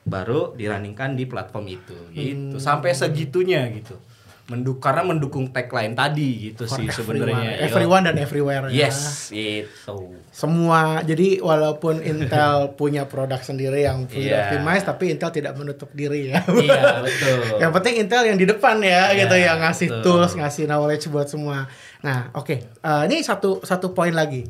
[0.06, 2.56] baru dirancingkan di platform itu gitu.
[2.62, 3.98] Sampai segitunya gitu.
[4.46, 6.94] Menduk karena mendukung tagline tadi gitu For sih everyone.
[7.18, 7.50] sebenarnya.
[7.52, 7.64] Yo.
[7.66, 8.86] Everyone dan everywhere ya.
[8.86, 9.98] Yes, itu.
[10.30, 14.46] Semua jadi walaupun Intel punya produk sendiri yang fully Iya.
[14.46, 16.46] optimized tapi Intel tidak menutup diri ya.
[16.46, 17.58] Iya, betul.
[17.58, 20.02] yang penting Intel yang di depan ya Iya, gitu yang ngasih betul.
[20.14, 21.66] tools, ngasih knowledge buat semua.
[22.00, 22.54] Nah, oke.
[22.70, 24.46] Eh, ini satu satu poin lagi.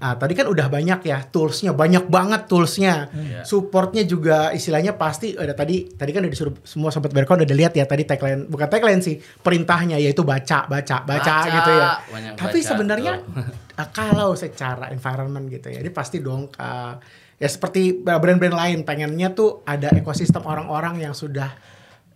[0.00, 3.12] Ah, tadi kan udah banyak ya toolsnya, banyak banget toolsnya.
[3.12, 3.40] Iya.
[3.44, 7.76] Supportnya juga istilahnya pasti ada tadi tadi kan udah disuruh semua sobat Berkon udah lihat
[7.76, 11.88] ya tadi tagline bukan tagline sih perintahnya yaitu baca baca baca, Baca, gitu ya.
[12.08, 13.44] banyak Tapi baca, sebenarnya tuh.
[13.84, 16.96] ah, kalau secara environment gitu ya, ini pasti dong ah,
[17.36, 21.52] ya seperti brand-brand lain pengennya tuh ada ekosistem orang-orang yang sudah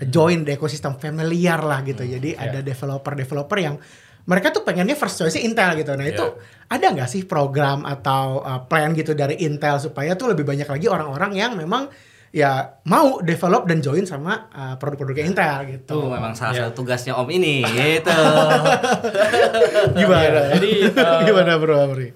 [0.09, 2.01] join the ekosistem familiar lah gitu.
[2.01, 3.77] Jadi ada developer-developer yang
[4.24, 5.92] mereka tuh pengennya first choice Intel gitu.
[5.94, 6.24] Nah itu
[6.66, 10.87] ada nggak sih program atau uh, plan gitu dari Intel supaya tuh lebih banyak lagi
[10.88, 11.92] orang-orang yang memang
[12.34, 16.00] ya mau develop dan join sama uh, produk-produknya Intel gitu.
[16.00, 16.62] Tuh memang salah Iya.
[16.66, 18.10] satu tugasnya Om ini gitu.
[19.98, 20.40] Gimana?
[20.50, 22.08] Iya, jadi, uh, gimana Bro Amri?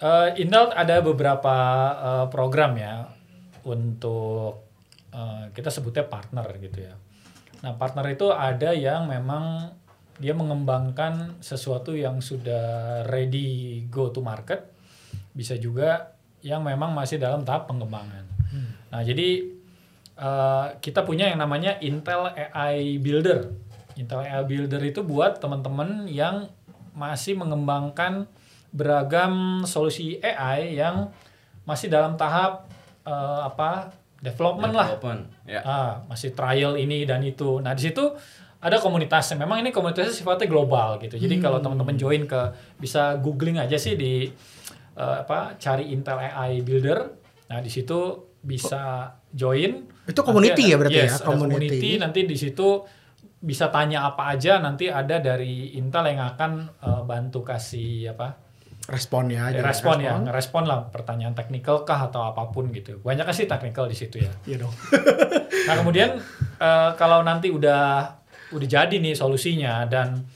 [0.00, 1.56] Eh, Intel ada beberapa
[1.92, 3.04] eh, program ya
[3.68, 4.64] untuk
[5.12, 6.96] eh, kita sebutnya partner gitu ya.
[7.60, 9.76] Nah partner itu ada yang memang
[10.20, 14.68] dia mengembangkan sesuatu yang sudah ready go to market,
[15.32, 18.24] bisa juga yang memang masih dalam tahap pengembangan.
[18.92, 19.48] Nah jadi
[20.14, 23.48] eh, kita punya yang namanya Intel AI Builder.
[23.96, 26.48] Intel AI Builder itu buat teman-teman yang
[26.92, 28.28] masih mengembangkan
[28.70, 31.10] beragam solusi AI yang
[31.64, 32.68] masih dalam tahap
[33.04, 35.60] eh, apa development lah Development, Ya.
[35.64, 37.56] ah, masih trial ini dan itu.
[37.64, 38.04] Nah di situ
[38.60, 39.40] ada komunitasnya.
[39.40, 41.16] Memang ini komunitasnya sifatnya global gitu.
[41.16, 42.40] Jadi kalau teman-teman join ke
[42.76, 44.28] bisa googling aja sih di
[44.94, 46.98] eh, apa cari Intel AI Builder.
[47.48, 49.88] Nah di situ bisa join.
[50.04, 51.04] Itu community Nanti ya berarti ya?
[51.08, 51.56] yes, ada Community.
[51.56, 51.90] community.
[51.96, 52.68] Nanti di situ
[53.40, 54.60] bisa tanya apa aja.
[54.60, 56.50] Nanti ada dari Intel yang akan
[56.84, 58.52] eh, bantu kasih apa
[58.90, 59.60] Responnya aja.
[59.60, 62.98] Ya, respon ya, ngerespon lah pertanyaan teknikal kah atau apa pun gitu.
[62.98, 64.32] Banyak sih teknikal di situ ya.
[64.48, 64.74] Iya dong.
[65.70, 66.18] Nah kemudian
[66.58, 68.18] eh, kalau nanti udah
[68.50, 70.26] udah jadi nih solusinya dan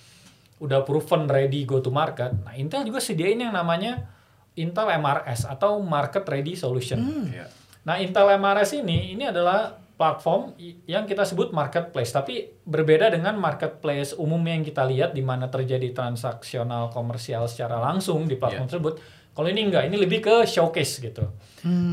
[0.59, 4.07] udah proven ready go to market, nah Intel juga sediain yang namanya
[4.55, 7.03] Intel MRS atau Market Ready Solution.
[7.29, 7.51] Ya.
[7.83, 10.55] Nah Intel MRS ini ini adalah platform
[10.87, 15.91] yang kita sebut marketplace, tapi berbeda dengan marketplace umum yang kita lihat di mana terjadi
[15.91, 18.73] transaksional komersial secara langsung di platform Iya.
[18.79, 18.95] tersebut.
[19.35, 21.27] Kalau ini enggak, ini lebih ke showcase gitu.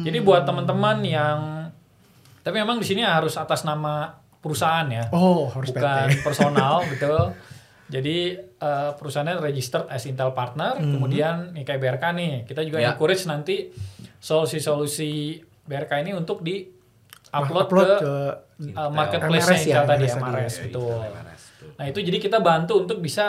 [0.05, 1.39] Jadi buat teman-teman yang
[2.41, 5.05] tapi memang di sini harus atas nama perusahaan ya.
[5.13, 6.21] Oh, harus bukan PT.
[6.27, 7.37] personal, betul.
[7.87, 12.91] Jadi eh, perusahaannya registered as Intel partner, kemudian nih kayak BRK nih, kita juga Ya.
[12.91, 13.69] encourage nanti
[14.17, 16.65] solusi-solusi BRK ini untuk di
[17.31, 18.13] upload, Upload ke, ke
[18.73, 20.23] uh, marketplace-nya MRS ya, Intel tadi MRS tadi.
[20.23, 20.87] MRS, Ya, betul.
[20.87, 21.69] Intel MRS, betul.
[21.75, 23.25] Nah itu jadi kita bantu untuk bisa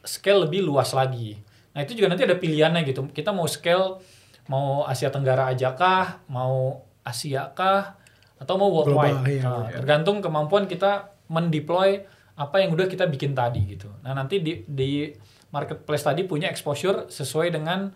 [0.00, 1.36] scale lebih luas lagi.
[1.70, 3.04] Nah itu juga nanti ada pilihannya gitu.
[3.10, 4.00] Kita mau scale
[4.46, 7.99] mau Asia Tenggara aja kah, mau Asia kah,
[8.40, 9.20] atau mau worldwide.
[9.20, 9.44] Global, iya.
[9.44, 12.00] Nah, tergantung kemampuan kita mendeploy
[12.34, 13.92] apa yang udah kita bikin tadi gitu.
[14.00, 15.12] Nah nanti di, di
[15.52, 17.92] marketplace tadi punya exposure sesuai dengan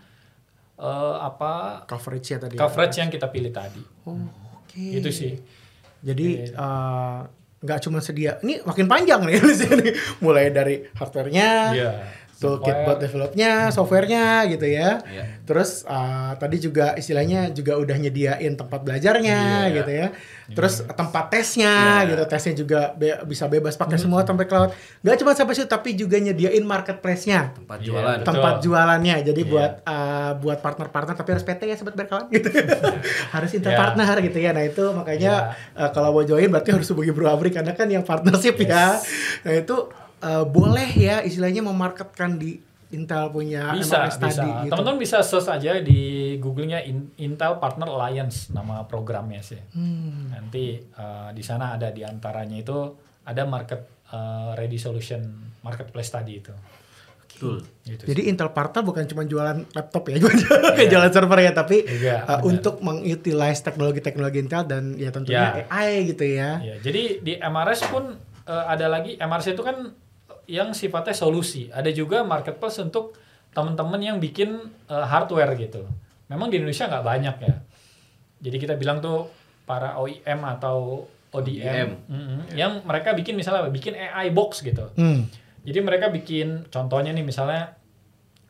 [0.77, 2.55] eh, apa coverage ya tadi.
[2.55, 3.81] coverage yang kita pilih tadi.
[4.05, 4.21] Oh,
[4.61, 4.77] oke.
[4.77, 5.33] Gitu sih.
[6.05, 7.19] Jadi eh,
[7.65, 8.37] nggak cuma sedia.
[8.45, 9.89] Ini makin panjang nih di sini.
[10.21, 11.91] Mulai dari hardware-nya, Iya.
[12.45, 15.01] Toolkit buat developnya, software-nya gitu ya.
[15.03, 15.25] Iya.
[15.43, 19.75] Terus eh, tadi juga istilahnya juga udah nyediain tempat belajarnya Iya.
[19.75, 20.07] gitu ya.
[20.47, 22.11] Terus tempat tesnya Iya.
[22.11, 24.71] gitu, tesnya juga be- bisa bebas pakai semua sampai cloud.
[25.01, 27.57] Nggak cuma sampai situ, tapi juga nyediain marketplace-nya.
[27.57, 28.19] Tempat Iya, jualan.
[28.23, 29.49] tempat jualannya jadi Iya.
[29.49, 32.51] buat uh, buat partner-partner tapi harus PT ya sobat berkawan gitu
[33.35, 33.73] harus Iya.
[33.73, 35.35] partner gitu ya nah itu makanya
[35.73, 38.99] uh, kalau mau join berarti harus hubungi Bro Abri karena kan yang partnership ya
[39.41, 39.77] nah itu
[40.25, 42.57] uh, boleh ya istilahnya memarketkan di
[42.91, 44.71] Intel punya bisa MRS bisa tadi gitu.
[44.71, 46.01] teman-teman bisa search aja di
[46.39, 50.31] googlenya In- Intel Partner Alliance nama programnya sih Hmm.
[50.31, 52.79] nanti eh, di sana ada di antaranya itu
[53.23, 55.21] ada market eh, ready solution
[55.61, 56.55] marketplace tadi itu
[57.27, 57.67] Betul.
[57.83, 60.39] Gitu Jadi Intel Parta bukan cuma jualan laptop ya, bukan
[60.71, 62.47] kayak jualan server ya, tapi Iya, uh, benar.
[62.47, 65.67] untuk mengutilize teknologi-teknologi Intel dan ya tentunya Ya.
[65.67, 66.63] AI gitu ya.
[66.63, 68.15] Ya, jadi di MRS pun
[68.47, 69.91] eh, ada lagi MRS itu kan
[70.51, 71.73] yang sifatnya solusi.
[71.73, 73.17] Ada juga marketplace untuk
[73.55, 74.59] teman-teman yang bikin
[74.91, 75.87] eh, hardware gitu.
[76.29, 77.55] Memang di Indonesia nggak banyak ya.
[78.45, 79.31] Jadi kita bilang tuh
[79.65, 84.95] para OEM atau ODM, mm-mm, yang mereka bikin misalnya bikin AI box gitu.
[84.95, 85.27] Hmm.
[85.67, 87.75] Jadi mereka bikin contohnya nih misalnya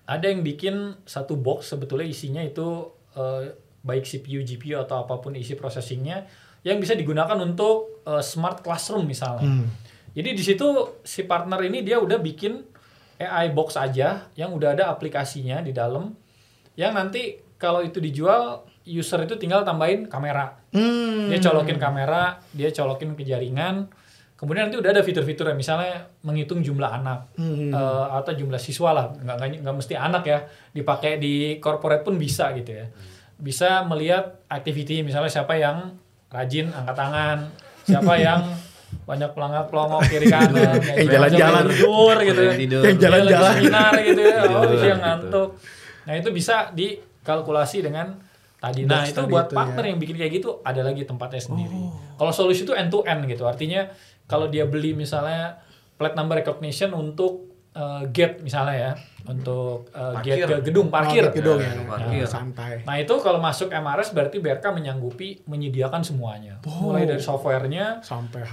[0.05, 5.33] ada yang bikin satu box sebetulnya isinya itu eh, baik CPU, GPU atau apa pun
[5.33, 6.29] isi processingnya
[6.61, 9.49] yang bisa digunakan untuk eh, smart classroom misalnya.
[9.49, 9.69] Hmm.
[10.15, 10.67] Jadi di situ
[11.03, 12.63] si partner ini dia udah bikin
[13.19, 16.15] AI box aja yang udah ada aplikasinya di dalam
[16.75, 20.55] yang nanti kalau itu dijual user itu tinggal tambahin kamera.
[20.75, 21.31] Hmm.
[21.31, 23.89] Dia colokin kamera, dia colokin ke jaringan.
[24.35, 27.71] Kemudian nanti udah ada fitur-fiturnya, misalnya menghitung jumlah anak Hmm.
[27.73, 30.39] eh, atau jumlah siswa lah, nggak, nggak nggak mesti anak ya,
[30.75, 32.87] dipakai di corporate pun bisa gitu ya.
[33.39, 35.97] Bisa melihat activity, misalnya siapa yang
[36.29, 37.39] rajin angkat tangan,
[37.87, 38.43] siapa yang
[39.03, 41.65] banyak pelangak pelongok kiri kanan, Yang jalan-jalan.
[41.69, 42.83] tidur gitu ya, Yang tidur.
[42.83, 43.53] Yang jalan-jalan.
[43.55, 44.97] seminar gitu ya, oh Tidur, dia gitu.
[44.99, 45.49] ngantuk.
[46.05, 48.07] Nah itu bisa dikalkulasi dengan
[48.57, 48.81] tadi.
[48.85, 49.89] Nah itu tadi buat itu partner ya.
[49.93, 51.81] yang bikin kayak gitu ada lagi tempatnya sendiri.
[52.15, 53.89] Kalau solusi itu end to end gitu, artinya
[54.25, 55.61] kalau dia beli misalnya
[55.95, 58.93] plate number recognition untuk eh, gate misalnya ya,
[59.25, 60.47] untuk eh, gate Parkir.
[60.47, 61.23] ke gedung parkir.
[61.23, 61.73] Oh, gedung ya.
[61.83, 62.21] Parkir.
[62.21, 62.73] Nah, santai.
[62.83, 66.89] Nah itu kalau masuk MRS berarti BRK menyanggupi menyediakan semuanya, Oh.
[66.89, 68.45] mulai dari softwarenya, Sampai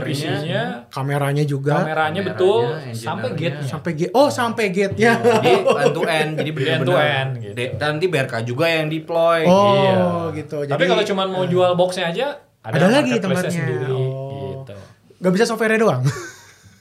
[0.00, 1.82] PC-nya, kameranya juga.
[1.82, 3.68] kameranya Kameranya, betul, sampai gate-nya.
[3.68, 4.12] Sampai gate.
[4.12, 5.12] Oh, sampai gate-nya.
[5.18, 7.02] Jadi end to end, jadi End to benar-benar.
[7.18, 7.54] end, gitu.
[7.54, 9.40] De- Dan nanti BRK juga yang deploy.
[9.44, 9.92] Oh, Iya.
[10.34, 10.56] gitu.
[10.62, 12.26] Tapi Jadi- kalau cuma mau jual boxnya aja,
[12.62, 13.50] ada, Ada lagi tempatnya.
[13.50, 13.90] sendiri.
[13.90, 14.62] Oh.
[14.62, 14.74] Gitu.
[15.18, 16.02] Gak bisa software doang.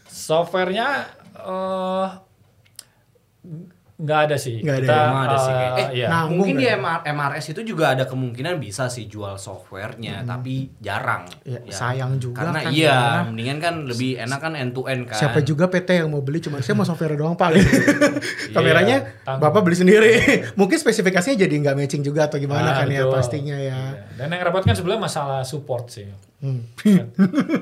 [0.06, 1.10] Softwarenya
[1.44, 2.08] eh
[4.02, 4.58] nggak ada sih.
[4.60, 5.14] Nggak ada Kita, ya?
[5.22, 6.08] Ada sih, eh, kayak- eh, iya.
[6.10, 6.82] nah, Mungkin di nggak?
[6.82, 11.30] MR MRS itu juga ada kemungkinan bisa sih jual softwarenya, tapi jarang.
[11.44, 15.06] Ya, sayang juga Karena kan, iya, karena mendingan kan lebih enak kan end to end
[15.06, 15.22] kan.
[15.22, 17.54] Siapa juga PT yang mau beli cuma saya mau software doang pak.
[18.58, 19.42] Kameranya tanggung.
[19.44, 20.12] bapak beli sendiri.
[20.60, 23.14] Mungkin spesifikasinya jadi nggak matching juga atau gimana Ah, kan ya betul.
[23.14, 23.70] pastinya ya.
[23.94, 24.18] Iya.
[24.18, 26.10] Dan yang repot kan sebenarnya masalah support sih.
[26.42, 26.66] Hmm.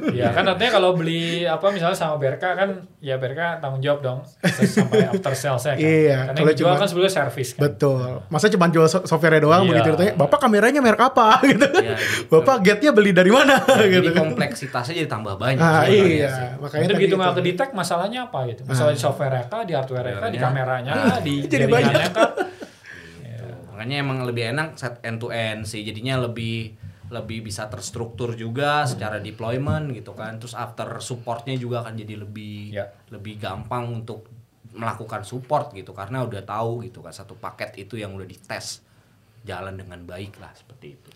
[0.10, 4.20] Iya kan artinya kalau beli apa misalnya sama BRK kan ya BRK tanggung jawab dong
[4.42, 5.76] sampai after sales kan.
[5.76, 7.62] Iya, Karena kalau yang dijual cuma- kan sebenarnya service kan.
[7.62, 8.24] Betul.
[8.26, 9.70] Masa cuma jual so- software doang Iya.
[9.76, 11.68] begitu ditanya, "Bapak kameranya merek apa?" gitu.
[11.68, 12.32] Iya, gitu.
[12.32, 14.20] Bapak gate-nya beli dari mana Ya, gitu jadi kan.
[14.26, 15.60] kompleksitasnya jadi tambah banyak.
[15.60, 16.48] Ah, iya, sih.
[16.58, 17.14] makanya itu.
[17.14, 18.64] nggak ke detect masalahnya apa gitu.
[18.64, 20.92] Masalah di software kah, di hardware kah, di kameranya,
[21.28, 22.32] di Jadi jaringannya kah.
[23.70, 25.84] Makanya emang lebih enak set end to end sih.
[25.84, 26.79] Jadinya lebih
[27.10, 30.38] lebih bisa terstruktur juga secara deployment gitu kan.
[30.38, 32.86] Terus after supportnya juga akan jadi lebih Ya.
[33.10, 34.30] lebih gampang untuk
[34.70, 38.86] melakukan support gitu karena udah tahu gitu kan satu paket itu yang udah dites
[39.42, 41.10] jalan dengan baik lah seperti itu.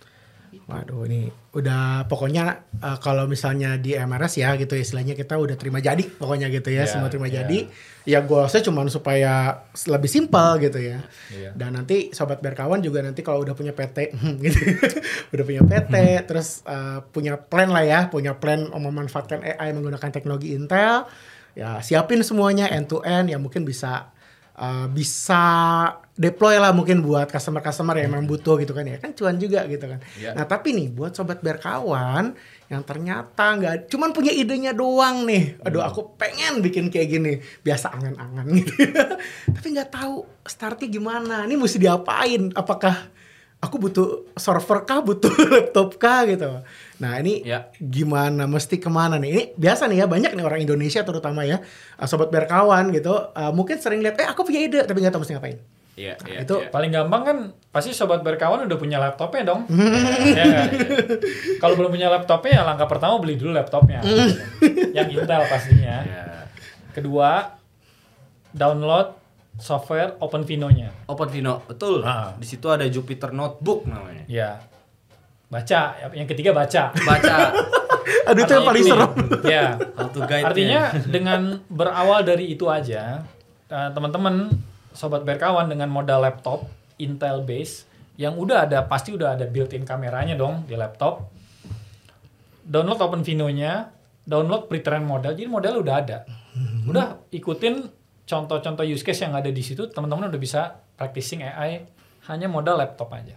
[0.63, 2.44] Waduh ini udah pokoknya
[2.76, 6.84] eh, kalau misalnya di MRS ya gitu istilahnya kita udah terima jadi pokoknya gitu ya
[6.84, 7.42] Ya, semua terima ya.
[7.42, 7.70] jadi
[8.04, 11.54] ya goalsnya cuma supaya lebih simpel gitu ya Iya.
[11.54, 14.12] dan nanti sobat berkawan juga nanti kalau udah punya PT
[14.46, 14.60] gitu
[15.32, 15.94] udah punya PT
[16.26, 21.06] terus eh, punya plan lah ya punya plan memanfaatkan AI menggunakan teknologi Intel
[21.54, 24.10] ya siapin semuanya end to end ya mungkin bisa
[24.54, 25.42] eh, bisa
[26.13, 29.89] deploy lah mungkin buat customer-customer yang memang butuh gitu kan ya kan cuan juga gitu
[29.89, 29.97] kan.
[30.13, 30.38] Iya.
[30.38, 32.38] Nah tapi nih buat sobat berkawan
[32.69, 37.93] yang ternyata nggak cuman punya idenya doang nih, aduh aku pengen bikin kayak gini, biasa
[37.93, 38.73] angan-angan gitu,
[39.58, 43.13] tapi nggak tahu startnya gimana, ini mesti diapain, apakah
[43.62, 46.65] aku butuh server kah, butuh laptop kah gitu.
[46.97, 47.69] Nah ini Ya.
[47.78, 49.30] gimana, mesti ke mana nih?
[49.30, 51.62] Ini biasa nih ya banyak nih orang Indonesia terutama ya
[51.97, 55.21] uh, sobat berkawan gitu, uh, mungkin sering lihat, eh aku punya ide tapi nggak tahu
[55.26, 55.62] mesti ngapain.
[55.93, 56.39] Iya, Nah, iya.
[56.41, 56.69] itu iya.
[56.73, 57.38] Paling gampang kan
[57.69, 59.69] pasti sobat berkawan udah punya laptopnya dong.
[60.38, 60.67] ya nggak?
[61.62, 64.01] Kalau belum punya laptopnya ya langkah pertama beli dulu laptopnya.
[64.97, 66.01] Yang Intel pastinya.
[66.01, 66.23] Iya.
[66.93, 67.45] Kedua,
[68.53, 69.13] download
[69.62, 71.06] software OpenVINO-nya.
[71.06, 72.01] OpenVINO, betul.
[72.01, 72.34] Ah.
[72.41, 74.25] Di situ ada Jupyter Notebook namanya.
[74.25, 74.65] Ya.
[75.53, 76.89] Baca, yang ketiga baca.
[76.89, 77.36] Baca
[78.34, 79.12] Aduh itu yang paling serem.
[79.45, 79.65] Ya.
[79.95, 83.21] how to guide Artinya dengan berawal dari itu aja,
[83.69, 84.49] eh, teman-teman
[84.93, 86.65] sobat berkawan dengan modal laptop
[87.01, 91.34] Intel base yang udah ada pasti udah ada built-in kameranya dong di laptop.
[92.63, 93.89] Download OpenVINO-nya,
[94.23, 95.34] download pre-trained model.
[95.36, 96.17] Jadi model udah ada.
[96.88, 97.89] Udah ikutin
[98.23, 101.84] contoh-contoh use case yang ada di situ, teman-teman udah bisa practicing AI
[102.32, 103.36] hanya modal laptop aja.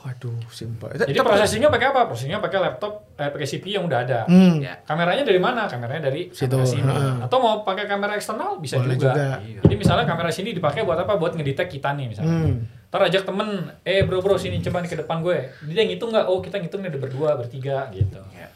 [0.00, 0.88] Waduh, simpel.
[0.96, 2.08] Jadi prosesingnya pakai apa?
[2.08, 4.20] Prosesingnya pakai laptop, eh, pakai CPU yang udah ada.
[4.24, 4.56] Hmm.
[4.56, 4.80] Ya.
[4.80, 5.68] Kameranya dari mana?
[5.68, 6.88] Kameranya dari Situ, kamera sini.
[6.88, 7.14] heeh.
[7.20, 9.12] Atau mau pakai kamera eksternal bisa Boleh juga.
[9.12, 9.28] juga.
[9.44, 9.60] Iya.
[9.60, 11.14] Jadi misalnya kamera sini dipakai buat apa?
[11.14, 12.32] Buat ngedetect kita nih misalnya.
[12.32, 12.64] Hmm.
[12.88, 13.48] Ntar ajak temen,
[13.82, 15.38] eh bro bro sini coba nih ke depan gue.
[15.68, 16.26] Dia ngitung nggak?
[16.26, 18.18] Oh kita ngitung nih ada berdua, bertiga gitu.
[18.32, 18.48] Ya.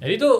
[0.00, 0.30] Jadi itu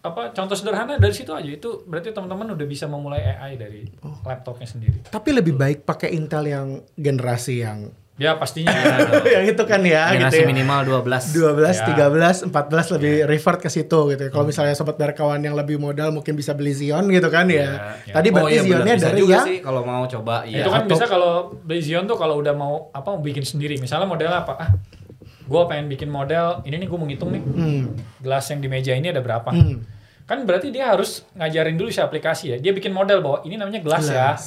[0.00, 4.14] apa contoh sederhana dari situ aja itu berarti teman-teman udah bisa memulai AI dari Oh.
[4.22, 5.02] laptopnya sendiri.
[5.04, 8.72] Tapi lebih baik pakai Intel yang generasi yang Ya pastinya
[9.36, 10.48] yang itu kan ya Generasi gitu ya.
[10.48, 11.36] minimal 12.
[11.36, 12.08] 12, Ya.
[12.08, 14.22] 13, 14 lebih revert ke situ gitu.
[14.22, 14.30] ya.
[14.30, 17.92] Kalau misalnya sobat berkawan yang lebih modal mungkin bisa beli Xeon gitu kan ya.
[18.02, 18.14] Ya.
[18.14, 20.58] Tadi Oh berarti iya, Bisa dari juga yang sih kalau mau coba ya.
[20.58, 23.76] itu kan atau- bisa kalau beli Xeon tuh kalau udah mau apa mau bikin sendiri.
[23.76, 24.52] Misalnya modelnya apa?
[24.56, 24.70] Ah,
[25.46, 27.82] gue pengen bikin model ini nih gue mau ngitung nih hmm,
[28.18, 29.46] gelas yang di meja ini ada berapa.
[29.46, 29.76] hmm,
[30.24, 32.56] Kan berarti dia harus ngajarin dulu si aplikasi ya.
[32.56, 34.32] Dia bikin model bahwa ini namanya gelas, ya.
[34.34, 34.42] Gelas.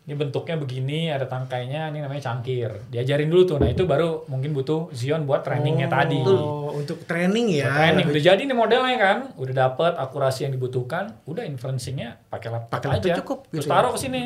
[0.00, 0.08] Gitu.
[0.08, 2.72] Ini bentuknya begini, ada tangkainya, ini namanya cangkir.
[2.88, 3.56] Diajarin dulu tuh.
[3.58, 6.18] Nah itu baru mungkin butuh Xeon buat trainingnya tadi.
[6.18, 7.64] Oh, untuk training ya.
[7.64, 12.48] Buat training udah jadi nih modelnya kan, udah dapet akurasi yang dibutuhkan, udah inferencingnya pakai
[12.48, 13.16] laptop Pakai laptop aja.
[13.20, 13.70] cukup, Terus gitu.
[13.70, 14.22] taruh ke sini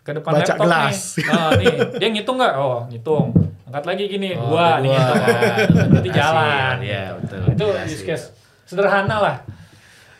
[0.00, 0.98] ke depan Baca laptop gelas.
[1.14, 1.24] nih.
[1.28, 2.54] Nah, nih, dia ngitung nggak?
[2.56, 3.26] Oh, ngitung.
[3.70, 4.98] Angkat lagi gini, Oh, dua, nih dua.
[4.98, 5.20] ngitung.
[5.20, 6.76] Nah, Berarti Berhasil, jalan.
[6.82, 7.38] iya, betul.
[7.38, 7.92] Nah, itu Berhasil.
[7.92, 8.24] use case
[8.64, 9.36] sederhana lah.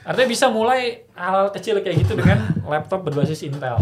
[0.00, 0.80] Artinya bisa mulai
[1.12, 3.74] hal kecil kayak gitu dengan laptop berbasis Intel.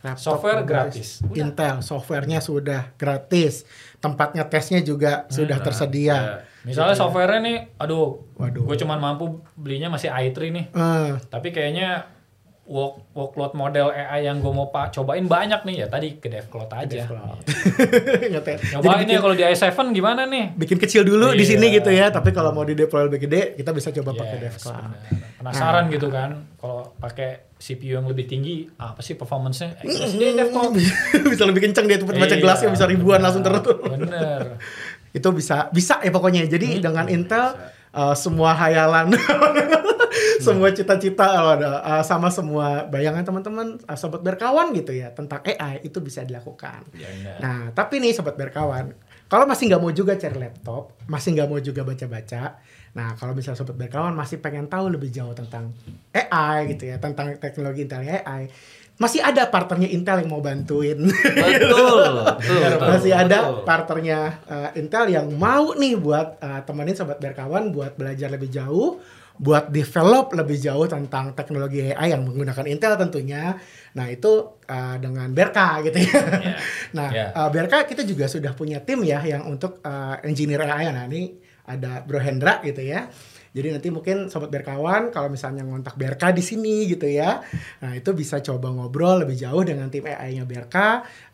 [0.00, 1.20] Laptop Software gratis.
[1.20, 1.36] Udah.
[1.36, 3.68] Intel, softwarenya sudah gratis.
[4.00, 6.40] Tempatnya tesnya juga sudah tersedia.
[6.64, 8.64] Misalnya softwarenya nih, aduh, Waduh.
[8.64, 10.64] gue cuman mampu belinya masih i3 nih.
[10.72, 12.08] Eh, Tapi kayaknya
[12.64, 16.70] work, workload model AI yang gue mau pak cobain banyak nih ya tadi ke DevCloud
[16.70, 17.02] aja.
[18.30, 18.58] Nyobain
[19.02, 20.54] bikin, ya kalau di i7 gimana nih?
[20.54, 21.50] bikin kecil dulu di Iya.
[21.50, 22.08] sini gitu ya.
[22.08, 24.76] Tapi kalau mau di deploy lebih gede, kita bisa coba pakai Yes, DevCloud.
[24.76, 24.98] benar.
[25.40, 29.80] Penasaran gitu kan kalau pakai CPU yang lebih tinggi apa sih performance-nya?
[29.80, 30.72] Eh, SD DevCloud.
[31.32, 33.64] bisa lebih kenceng dia tuh baca Iya, gelasnya bisa ribuan langsung terus.
[33.66, 34.60] Bener.
[35.18, 37.58] itu bisa bisa ya pokoknya jadi dengan Intel
[37.90, 39.10] uh, semua hayalan
[40.40, 45.44] semua cita-cita kalau ada uh, sama semua bayangan teman-teman uh, sobat berkawan gitu ya tentang
[45.44, 47.38] AI itu bisa dilakukan Bener.
[47.38, 48.96] nah tapi nih sobat berkawan
[49.30, 52.58] kalau masih nggak mau juga cari laptop masih nggak mau juga baca-baca
[52.90, 55.70] nah kalau misalnya sobat berkawan masih pengen tahu lebih jauh tentang
[56.10, 58.50] AI gitu ya tentang teknologi Intel AI
[59.00, 61.24] masih ada partnernya Intel yang mau bantuin Betul.
[61.64, 62.04] betul,
[62.36, 63.64] betul, masih ada betul.
[63.64, 69.00] partnernya uh, Intel yang mau nih buat uh, temenin sobat berkawan buat belajar lebih jauh,
[69.40, 73.56] buat develop lebih jauh tentang teknologi AI yang menggunakan Intel tentunya.
[73.96, 76.20] Nah itu uh, dengan Berka gitu ya.
[76.96, 77.32] nah Ya.
[77.32, 80.92] uh, Berka kita juga sudah punya tim ya yang untuk uh, engineer AI.
[80.92, 83.08] Nah ini ada Bro Hendra gitu ya.
[83.50, 87.42] Jadi nanti mungkin sobat berkawan kalau misalnya ngontak BRK di sini gitu ya.
[87.82, 90.76] Nah, itu bisa coba ngobrol lebih jauh dengan tim AI-nya BRK.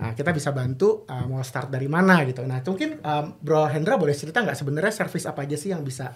[0.00, 2.40] Nah, kita bisa bantu uh, mau start dari mana gitu.
[2.48, 5.84] Nah, itu mungkin um, Bro Hendra boleh cerita nggak sebenarnya service apa aja sih yang
[5.84, 6.08] bisa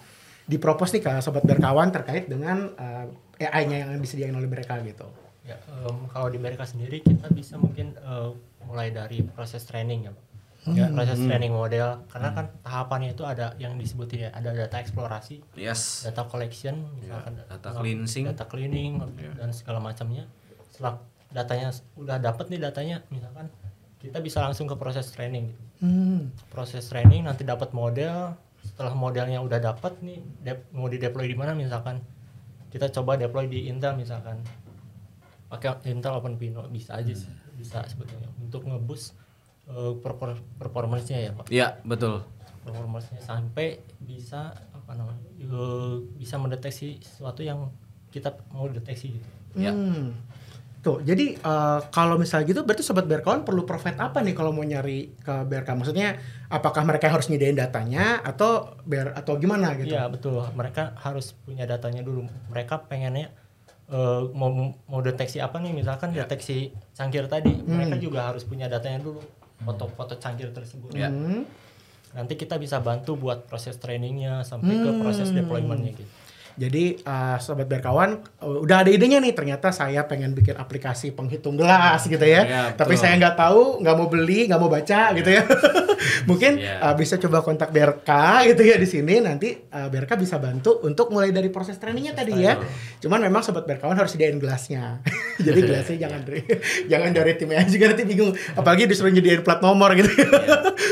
[0.51, 3.07] dipropos nih ke sobat berkawan terkait dengan uh,
[3.39, 5.07] AI-nya yang disediain oleh mereka gitu.
[5.41, 8.29] Ya, em, kalau di mereka sendiri kita bisa mungkin eh,
[8.61, 10.25] mulai dari proses training ya, Pak.
[10.69, 15.41] Ya, proses training model karena kan tahapannya itu ada yang disebutin ya, ada data eksplorasi,
[15.57, 16.05] Yes.
[16.05, 18.29] data collection, misalkan Ya, data cleansing.
[18.29, 19.01] data cleaning
[19.41, 20.29] dan segala macamnya.
[20.69, 21.01] Setelah
[21.33, 23.49] datanya udah dapat nih datanya, misalkan
[23.97, 25.49] kita bisa langsung ke proses training.
[25.49, 25.63] gitu.
[25.81, 26.29] Hmm.
[26.53, 31.35] Proses training nanti dapat model, setelah modelnya udah dapat nih dep- mau di deploy di
[31.35, 32.01] mana misalkan?
[32.71, 34.39] Kita coba deploy di Intel misalkan.
[35.51, 37.27] Pakai Intel OpenPino bisa aja sih.
[37.53, 38.31] Bisa sebetulnya.
[38.39, 39.11] Untuk ngebus
[39.67, 41.45] eh, perfor- performance-nya ya Pak.
[41.51, 42.23] Iya, betul.
[42.61, 47.73] performance-nya sampai bisa apa namanya eh, bisa mendeteksi sesuatu yang
[48.13, 49.29] kita mau deteksi gitu.
[49.57, 49.73] Ya.
[50.81, 50.85] Hmm.
[50.89, 54.65] Tuh, jadi uh, kalau misalnya gitu berarti sobat berkawan perlu profit apa nih kalau mau
[54.65, 55.77] nyari ke BRK?
[55.77, 56.17] Maksudnya
[56.49, 59.93] apakah mereka harus nyediain datanya atau ber atau gimana gitu?
[59.93, 60.41] Iya betul.
[60.57, 62.25] Mereka harus punya datanya dulu.
[62.49, 63.29] Mereka pengennya
[63.93, 65.69] eh, mau mau deteksi apa nih?
[65.69, 69.21] Misalkan deteksi cangkir tadi, mereka juga harus punya datanya dulu.
[69.61, 70.97] Foto-foto cangkir tersebut.
[70.97, 71.13] Ya.
[71.13, 71.45] Hmm.
[72.17, 76.20] Nanti kita bisa bantu buat proses trainingnya sampai ke proses deploymentnya gitu.
[76.61, 81.57] Jadi uh, sobat berkawan uh, udah ada idenya nih ternyata saya pengen bikin aplikasi penghitung
[81.57, 82.45] gelas gitu ya.
[82.45, 83.01] Iya, Tapi betul.
[83.01, 85.41] saya nggak tahu, nggak mau beli, nggak mau baca gitu ya.
[86.29, 86.77] Mungkin Iya.
[86.85, 88.09] uh, bisa coba kontak BRK
[88.53, 92.37] gitu ya di sini nanti uh, BRK bisa bantu untuk mulai dari proses trainingnya tadi
[92.37, 92.61] ya.
[93.01, 95.01] Cuman memang sobat berkawan harus sediain gelasnya.
[95.45, 96.45] Jadi gelasnya jangan dari
[96.85, 98.37] jangan dari tim AI juga nanti bingung.
[98.53, 100.13] Apalagi disuruh nyediain plat nomor gitu.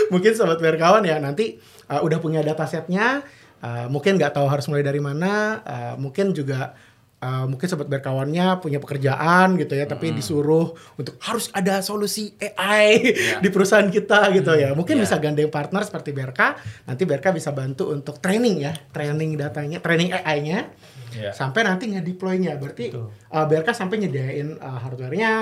[0.09, 1.61] Mungkin sobat berkawan ya nanti
[1.93, 3.21] uh, udah punya datasetnya
[3.59, 6.71] Uh, mungkin nggak tahu harus mulai dari mana, uh, mungkin juga
[7.19, 13.03] uh, mungkin sobat berkawannya punya pekerjaan gitu ya, tapi disuruh untuk harus ada solusi AI
[13.43, 14.71] di perusahaan kita gitu ya.
[14.71, 15.03] Mungkin Iya.
[15.03, 16.41] bisa gandeng partner seperti BRK,
[16.87, 20.71] nanti BRK bisa bantu untuk training ya, training datanya, training AI-nya.
[21.09, 21.31] Iya.
[21.31, 22.55] Sampai nanti nge-deploy-nya.
[22.55, 23.09] Berarti Betul.
[23.09, 25.33] uh, BRK sampai nyediain uh, hardware-nya,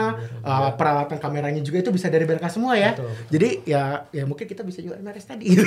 [0.42, 2.94] uh, peralatan kameranya juga itu bisa dari BRK semua ya.
[2.94, 3.12] Betul.
[3.28, 5.52] Jadi ya ya mungkin kita bisa jual MRS tadi.
[5.52, 5.66] Iya.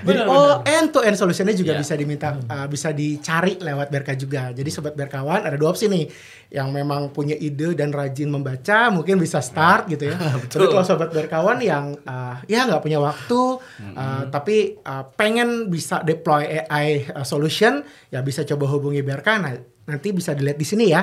[0.06, 1.80] Jadi oh end to end solutionnya juga Iya.
[1.80, 4.42] bisa diminta uh, bisa dicari lewat BRK juga.
[4.50, 6.06] Jadi sobat berkawan ada dua opsi nih.
[6.50, 10.18] Yang memang punya ide dan rajin membaca mungkin bisa start gitu ya.
[10.50, 13.40] Tapi kalau sobat berkawan yang uh, ya nggak punya waktu
[13.94, 19.09] uh, tapi uh, pengen bisa deploy AI uh, solution ya bisa coba hubungi BRK.
[19.18, 19.52] Nah,
[19.90, 21.02] nanti bisa dilihat di sini ya.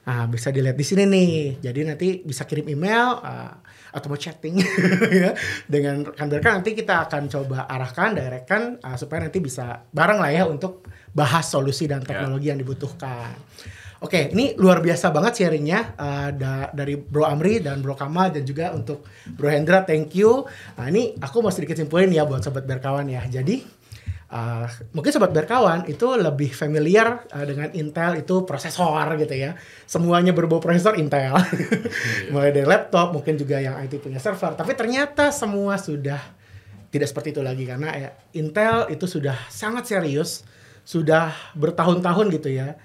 [0.00, 1.60] Nah, bisa dilihat di sini nih.
[1.60, 3.52] Jadi nanti bisa kirim email uh,
[3.90, 4.62] atau mau chatting
[5.22, 5.34] ya
[5.66, 10.30] dengan rekan BRK nanti kita akan coba arahkan, directkan uh, supaya nanti bisa bareng lah
[10.30, 13.34] ya untuk bahas solusi dan teknologi yang dibutuhkan.
[14.00, 18.48] Oke, ini luar biasa banget sharingnya uh, da- dari Bro Amri dan Bro Kamal dan
[18.48, 19.04] juga untuk
[19.36, 20.48] Bro Hendra, thank you.
[20.80, 23.20] Nah ini aku mau sedikit simpulin ya buat sobat berkawan ya.
[23.28, 23.60] Jadi
[24.30, 24.62] Uh,
[24.94, 29.58] mungkin sobat berkawan itu lebih familiar uh, dengan Intel itu prosesor gitu ya.
[29.90, 31.34] Semuanya berbau prosesor Intel.
[32.32, 34.54] Mulai dari laptop, mungkin juga yang IT punya server.
[34.54, 36.22] Tapi ternyata semua sudah
[36.94, 40.46] tidak seperti itu lagi karena ya, Intel itu sudah sangat serius,
[40.86, 42.78] sudah bertahun-tahun gitu ya.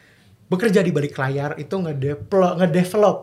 [0.49, 3.17] Bekerja di balik layar itu ngedevelop, ngedevelop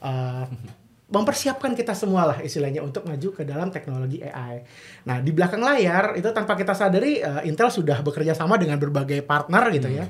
[0.00, 0.48] uh,
[1.08, 4.60] mempersiapkan kita semua lah istilahnya untuk maju ke dalam teknologi AI.
[5.02, 9.24] Nah di belakang layar itu tanpa kita sadari uh, Intel sudah bekerja sama dengan berbagai
[9.24, 10.04] partner gitu ya,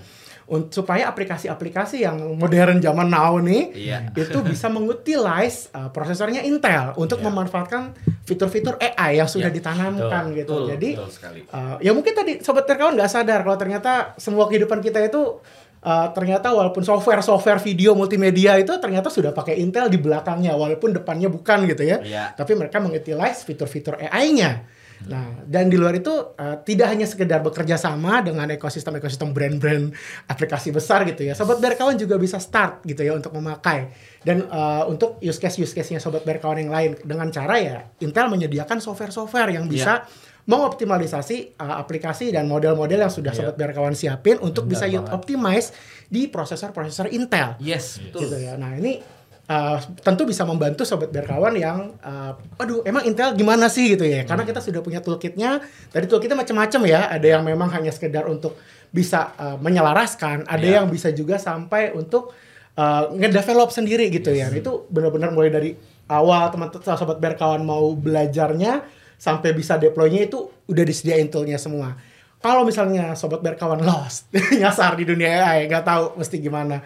[0.44, 4.10] un- supaya aplikasi-aplikasi yang modern zaman now nih Iya.
[4.10, 7.94] itu bisa mengutilize uh, prosesornya Intel untuk memanfaatkan
[8.24, 10.50] fitur-fitur AI yang sudah Iya, ditanamkan gitu.
[10.56, 11.40] Betul, Jadi betul sekali.
[11.48, 15.38] uh, ya mungkin tadi sobat terkawan nggak sadar kalau ternyata semua kehidupan kita itu
[15.82, 20.94] uh, ternyata walaupun software software video multimedia itu ternyata sudah pakai Intel di belakangnya walaupun
[20.94, 21.98] depannya bukan gitu ya.
[22.02, 22.24] Iya.
[22.34, 24.78] Tapi mereka mengutilize fitur-fitur AI-nya.
[25.06, 29.94] Nah, dan di luar itu uh, tidak hanya sekedar bekerja sama dengan ekosistem-ekosistem brand-brand
[30.26, 31.38] aplikasi besar gitu ya.
[31.38, 33.94] Sobat berkawan juga bisa start gitu ya untuk memakai.
[34.26, 38.26] Dan uh, untuk use case use case-nya sobat berkawan yang lain dengan cara ya Intel
[38.26, 40.02] menyediakan software-software yang bisa
[40.48, 45.12] mengoptimalisasi uh, aplikasi dan model-model yang sudah sobat berkawan siapin untuk Benar bisa banget.
[45.12, 45.68] optimize
[46.08, 48.26] di prosesor-prosesor Intel Yes, betul.
[48.26, 48.56] gitu ya.
[48.56, 48.96] Nah ini
[49.44, 54.24] uh, tentu bisa membantu sobat berkawan yang, uh, aduh emang Intel gimana sih gitu ya?
[54.24, 55.60] Karena kita sudah punya toolkitnya.
[55.92, 57.12] Tadi toolkitnya macam-macam ya.
[57.12, 58.56] Ada yang memang hanya sekedar untuk
[58.88, 60.80] bisa uh, menyelaraskan, ada Iya.
[60.80, 62.32] yang bisa juga sampai untuk
[62.72, 64.48] uh, ngedevelop sendiri gitu ya.
[64.48, 65.70] Itu benar-benar mulai dari
[66.08, 71.98] awal teman-teman sobat berkawan mau belajarnya sampai bisa deploy-nya itu udah disediain toolnya semua.
[72.38, 74.30] Kalau misalnya sobat berkawan lost,
[74.62, 76.78] nyasar di dunia AI, nggak tahu mesti gimana,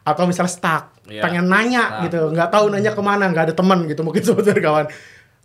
[0.00, 1.18] atau misalnya stuck, Iya.
[1.20, 2.02] pengen nanya Stuck.
[2.06, 4.86] gitu, nggak tahu nanya ke mana, nggak ada teman gitu, mungkin sobat berkawan,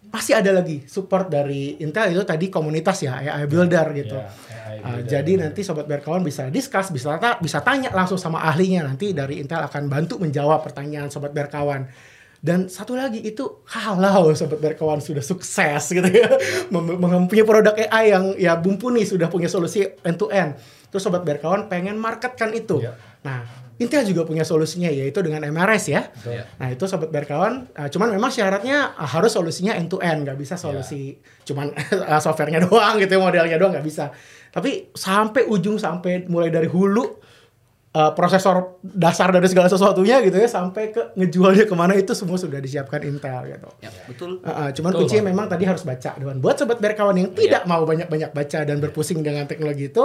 [0.07, 4.15] pasti ada lagi support dari Intel itu tadi komunitas ya AI Builder gitu.
[4.15, 5.07] Iya, AI Uh, Builder.
[5.09, 9.41] jadi nanti sobat berkawan bisa discuss, bisa ta- bisa tanya langsung sama ahlinya nanti dari
[9.41, 11.89] Intel akan bantu menjawab pertanyaan sobat berkawan.
[12.45, 16.29] Dan satu lagi itu kalau sobat berkawan sudah sukses gitu ya,
[16.69, 20.53] mem- mempunyai produk AI yang ya mumpuni sudah punya solusi end to end.
[20.93, 22.85] Terus sobat berkawan pengen marketkan itu.
[22.85, 22.93] Iya.
[23.25, 26.07] Nah, Intel juga punya solusinya yaitu dengan MRS ya.
[26.23, 26.47] Iya.
[26.61, 30.39] Nah itu sobat berkawan, uh, cuman memang syaratnya uh, harus solusinya end to end, nggak
[30.39, 34.15] bisa solusi cuman uh, softwarenya doang gitu, ya, modelnya doang nggak bisa.
[34.55, 37.24] Tapi sampai ujung sampai mulai dari hulu
[37.95, 42.35] uh, prosesor dasar dari segala sesuatunya gitu ya sampai ke ngejualnya ke mana itu semua
[42.35, 43.69] sudah disiapkan Intel gitu.
[43.79, 44.43] Ya, betul.
[44.43, 46.11] Uh, uh, cuman Betul kuncinya memang tadi harus baca.
[46.19, 50.03] Dan buat sobat berkawan yang tidak mau banyak-banyak baca dan berpusing dengan teknologi itu,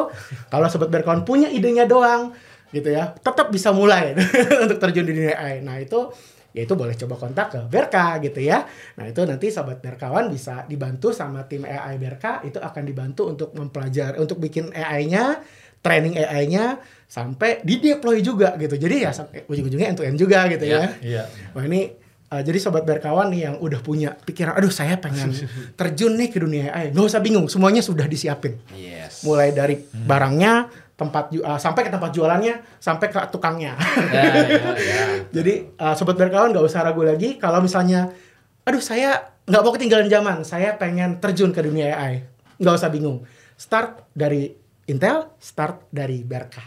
[0.49, 2.30] kalau sobat berkawan punya idenya doang,
[2.70, 4.14] gitu ya, tetap bisa mulai
[4.64, 5.59] untuk terjun di dunia AI.
[5.66, 6.14] Nah itu,
[6.55, 8.62] ya itu boleh coba kontak ke Berka gitu ya.
[8.99, 13.51] Nah itu nanti sobat berkawan bisa dibantu sama tim AI Berka, itu akan dibantu untuk
[13.59, 15.43] mempelajari, untuk bikin AI-nya,
[15.81, 18.76] training AI-nya, sampai di deploy juga gitu.
[18.76, 20.78] Jadi ya sampai ujung-ujungnya end to end juga gitu Iya.
[20.78, 20.89] ya.
[21.03, 21.22] Iya.
[21.53, 21.91] Wah ini
[22.31, 25.35] uh, jadi sobat berkawan nih yang udah punya pikiran, aduh saya pengen
[25.78, 28.55] terjun nih ke dunia AI, nggak usah bingung, semuanya sudah disiapin.
[28.70, 29.26] Yes.
[29.26, 33.74] Mulai dari barangnya, tempat uh, sampai ke tempat jualannya, sampai ke tukangnya.
[34.12, 35.03] Ya, ya, ya.
[35.41, 38.14] jadi uh, sobat berkawan nggak usah ragu lagi kalau misalnya,
[38.62, 42.22] aduh saya nggak mau ketinggalan zaman, saya pengen terjun ke dunia AI,
[42.62, 43.26] nggak usah bingung.
[43.59, 44.55] Start dari
[44.89, 46.62] Intel, start dari Berka.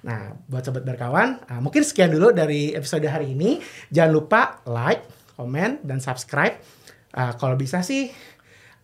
[0.00, 3.60] Nah, buat sobat berkawan, ah, mungkin sekian dulu dari episode hari ini.
[3.92, 5.04] Jangan lupa like,
[5.36, 6.56] comment, dan subscribe.
[7.12, 8.08] Ah, kalau bisa sih,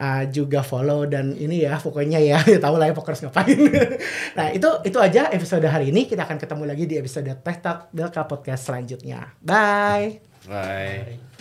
[0.01, 3.59] uh, juga follow dan ini ya pokoknya ya tahu lah ya pokers ngapain.
[4.39, 7.93] nah itu itu aja episode hari ini kita akan ketemu lagi di episode Teh Talk
[7.93, 9.33] Delka podcast selanjutnya.
[9.41, 10.21] Bye.
[10.47, 11.36] Bye.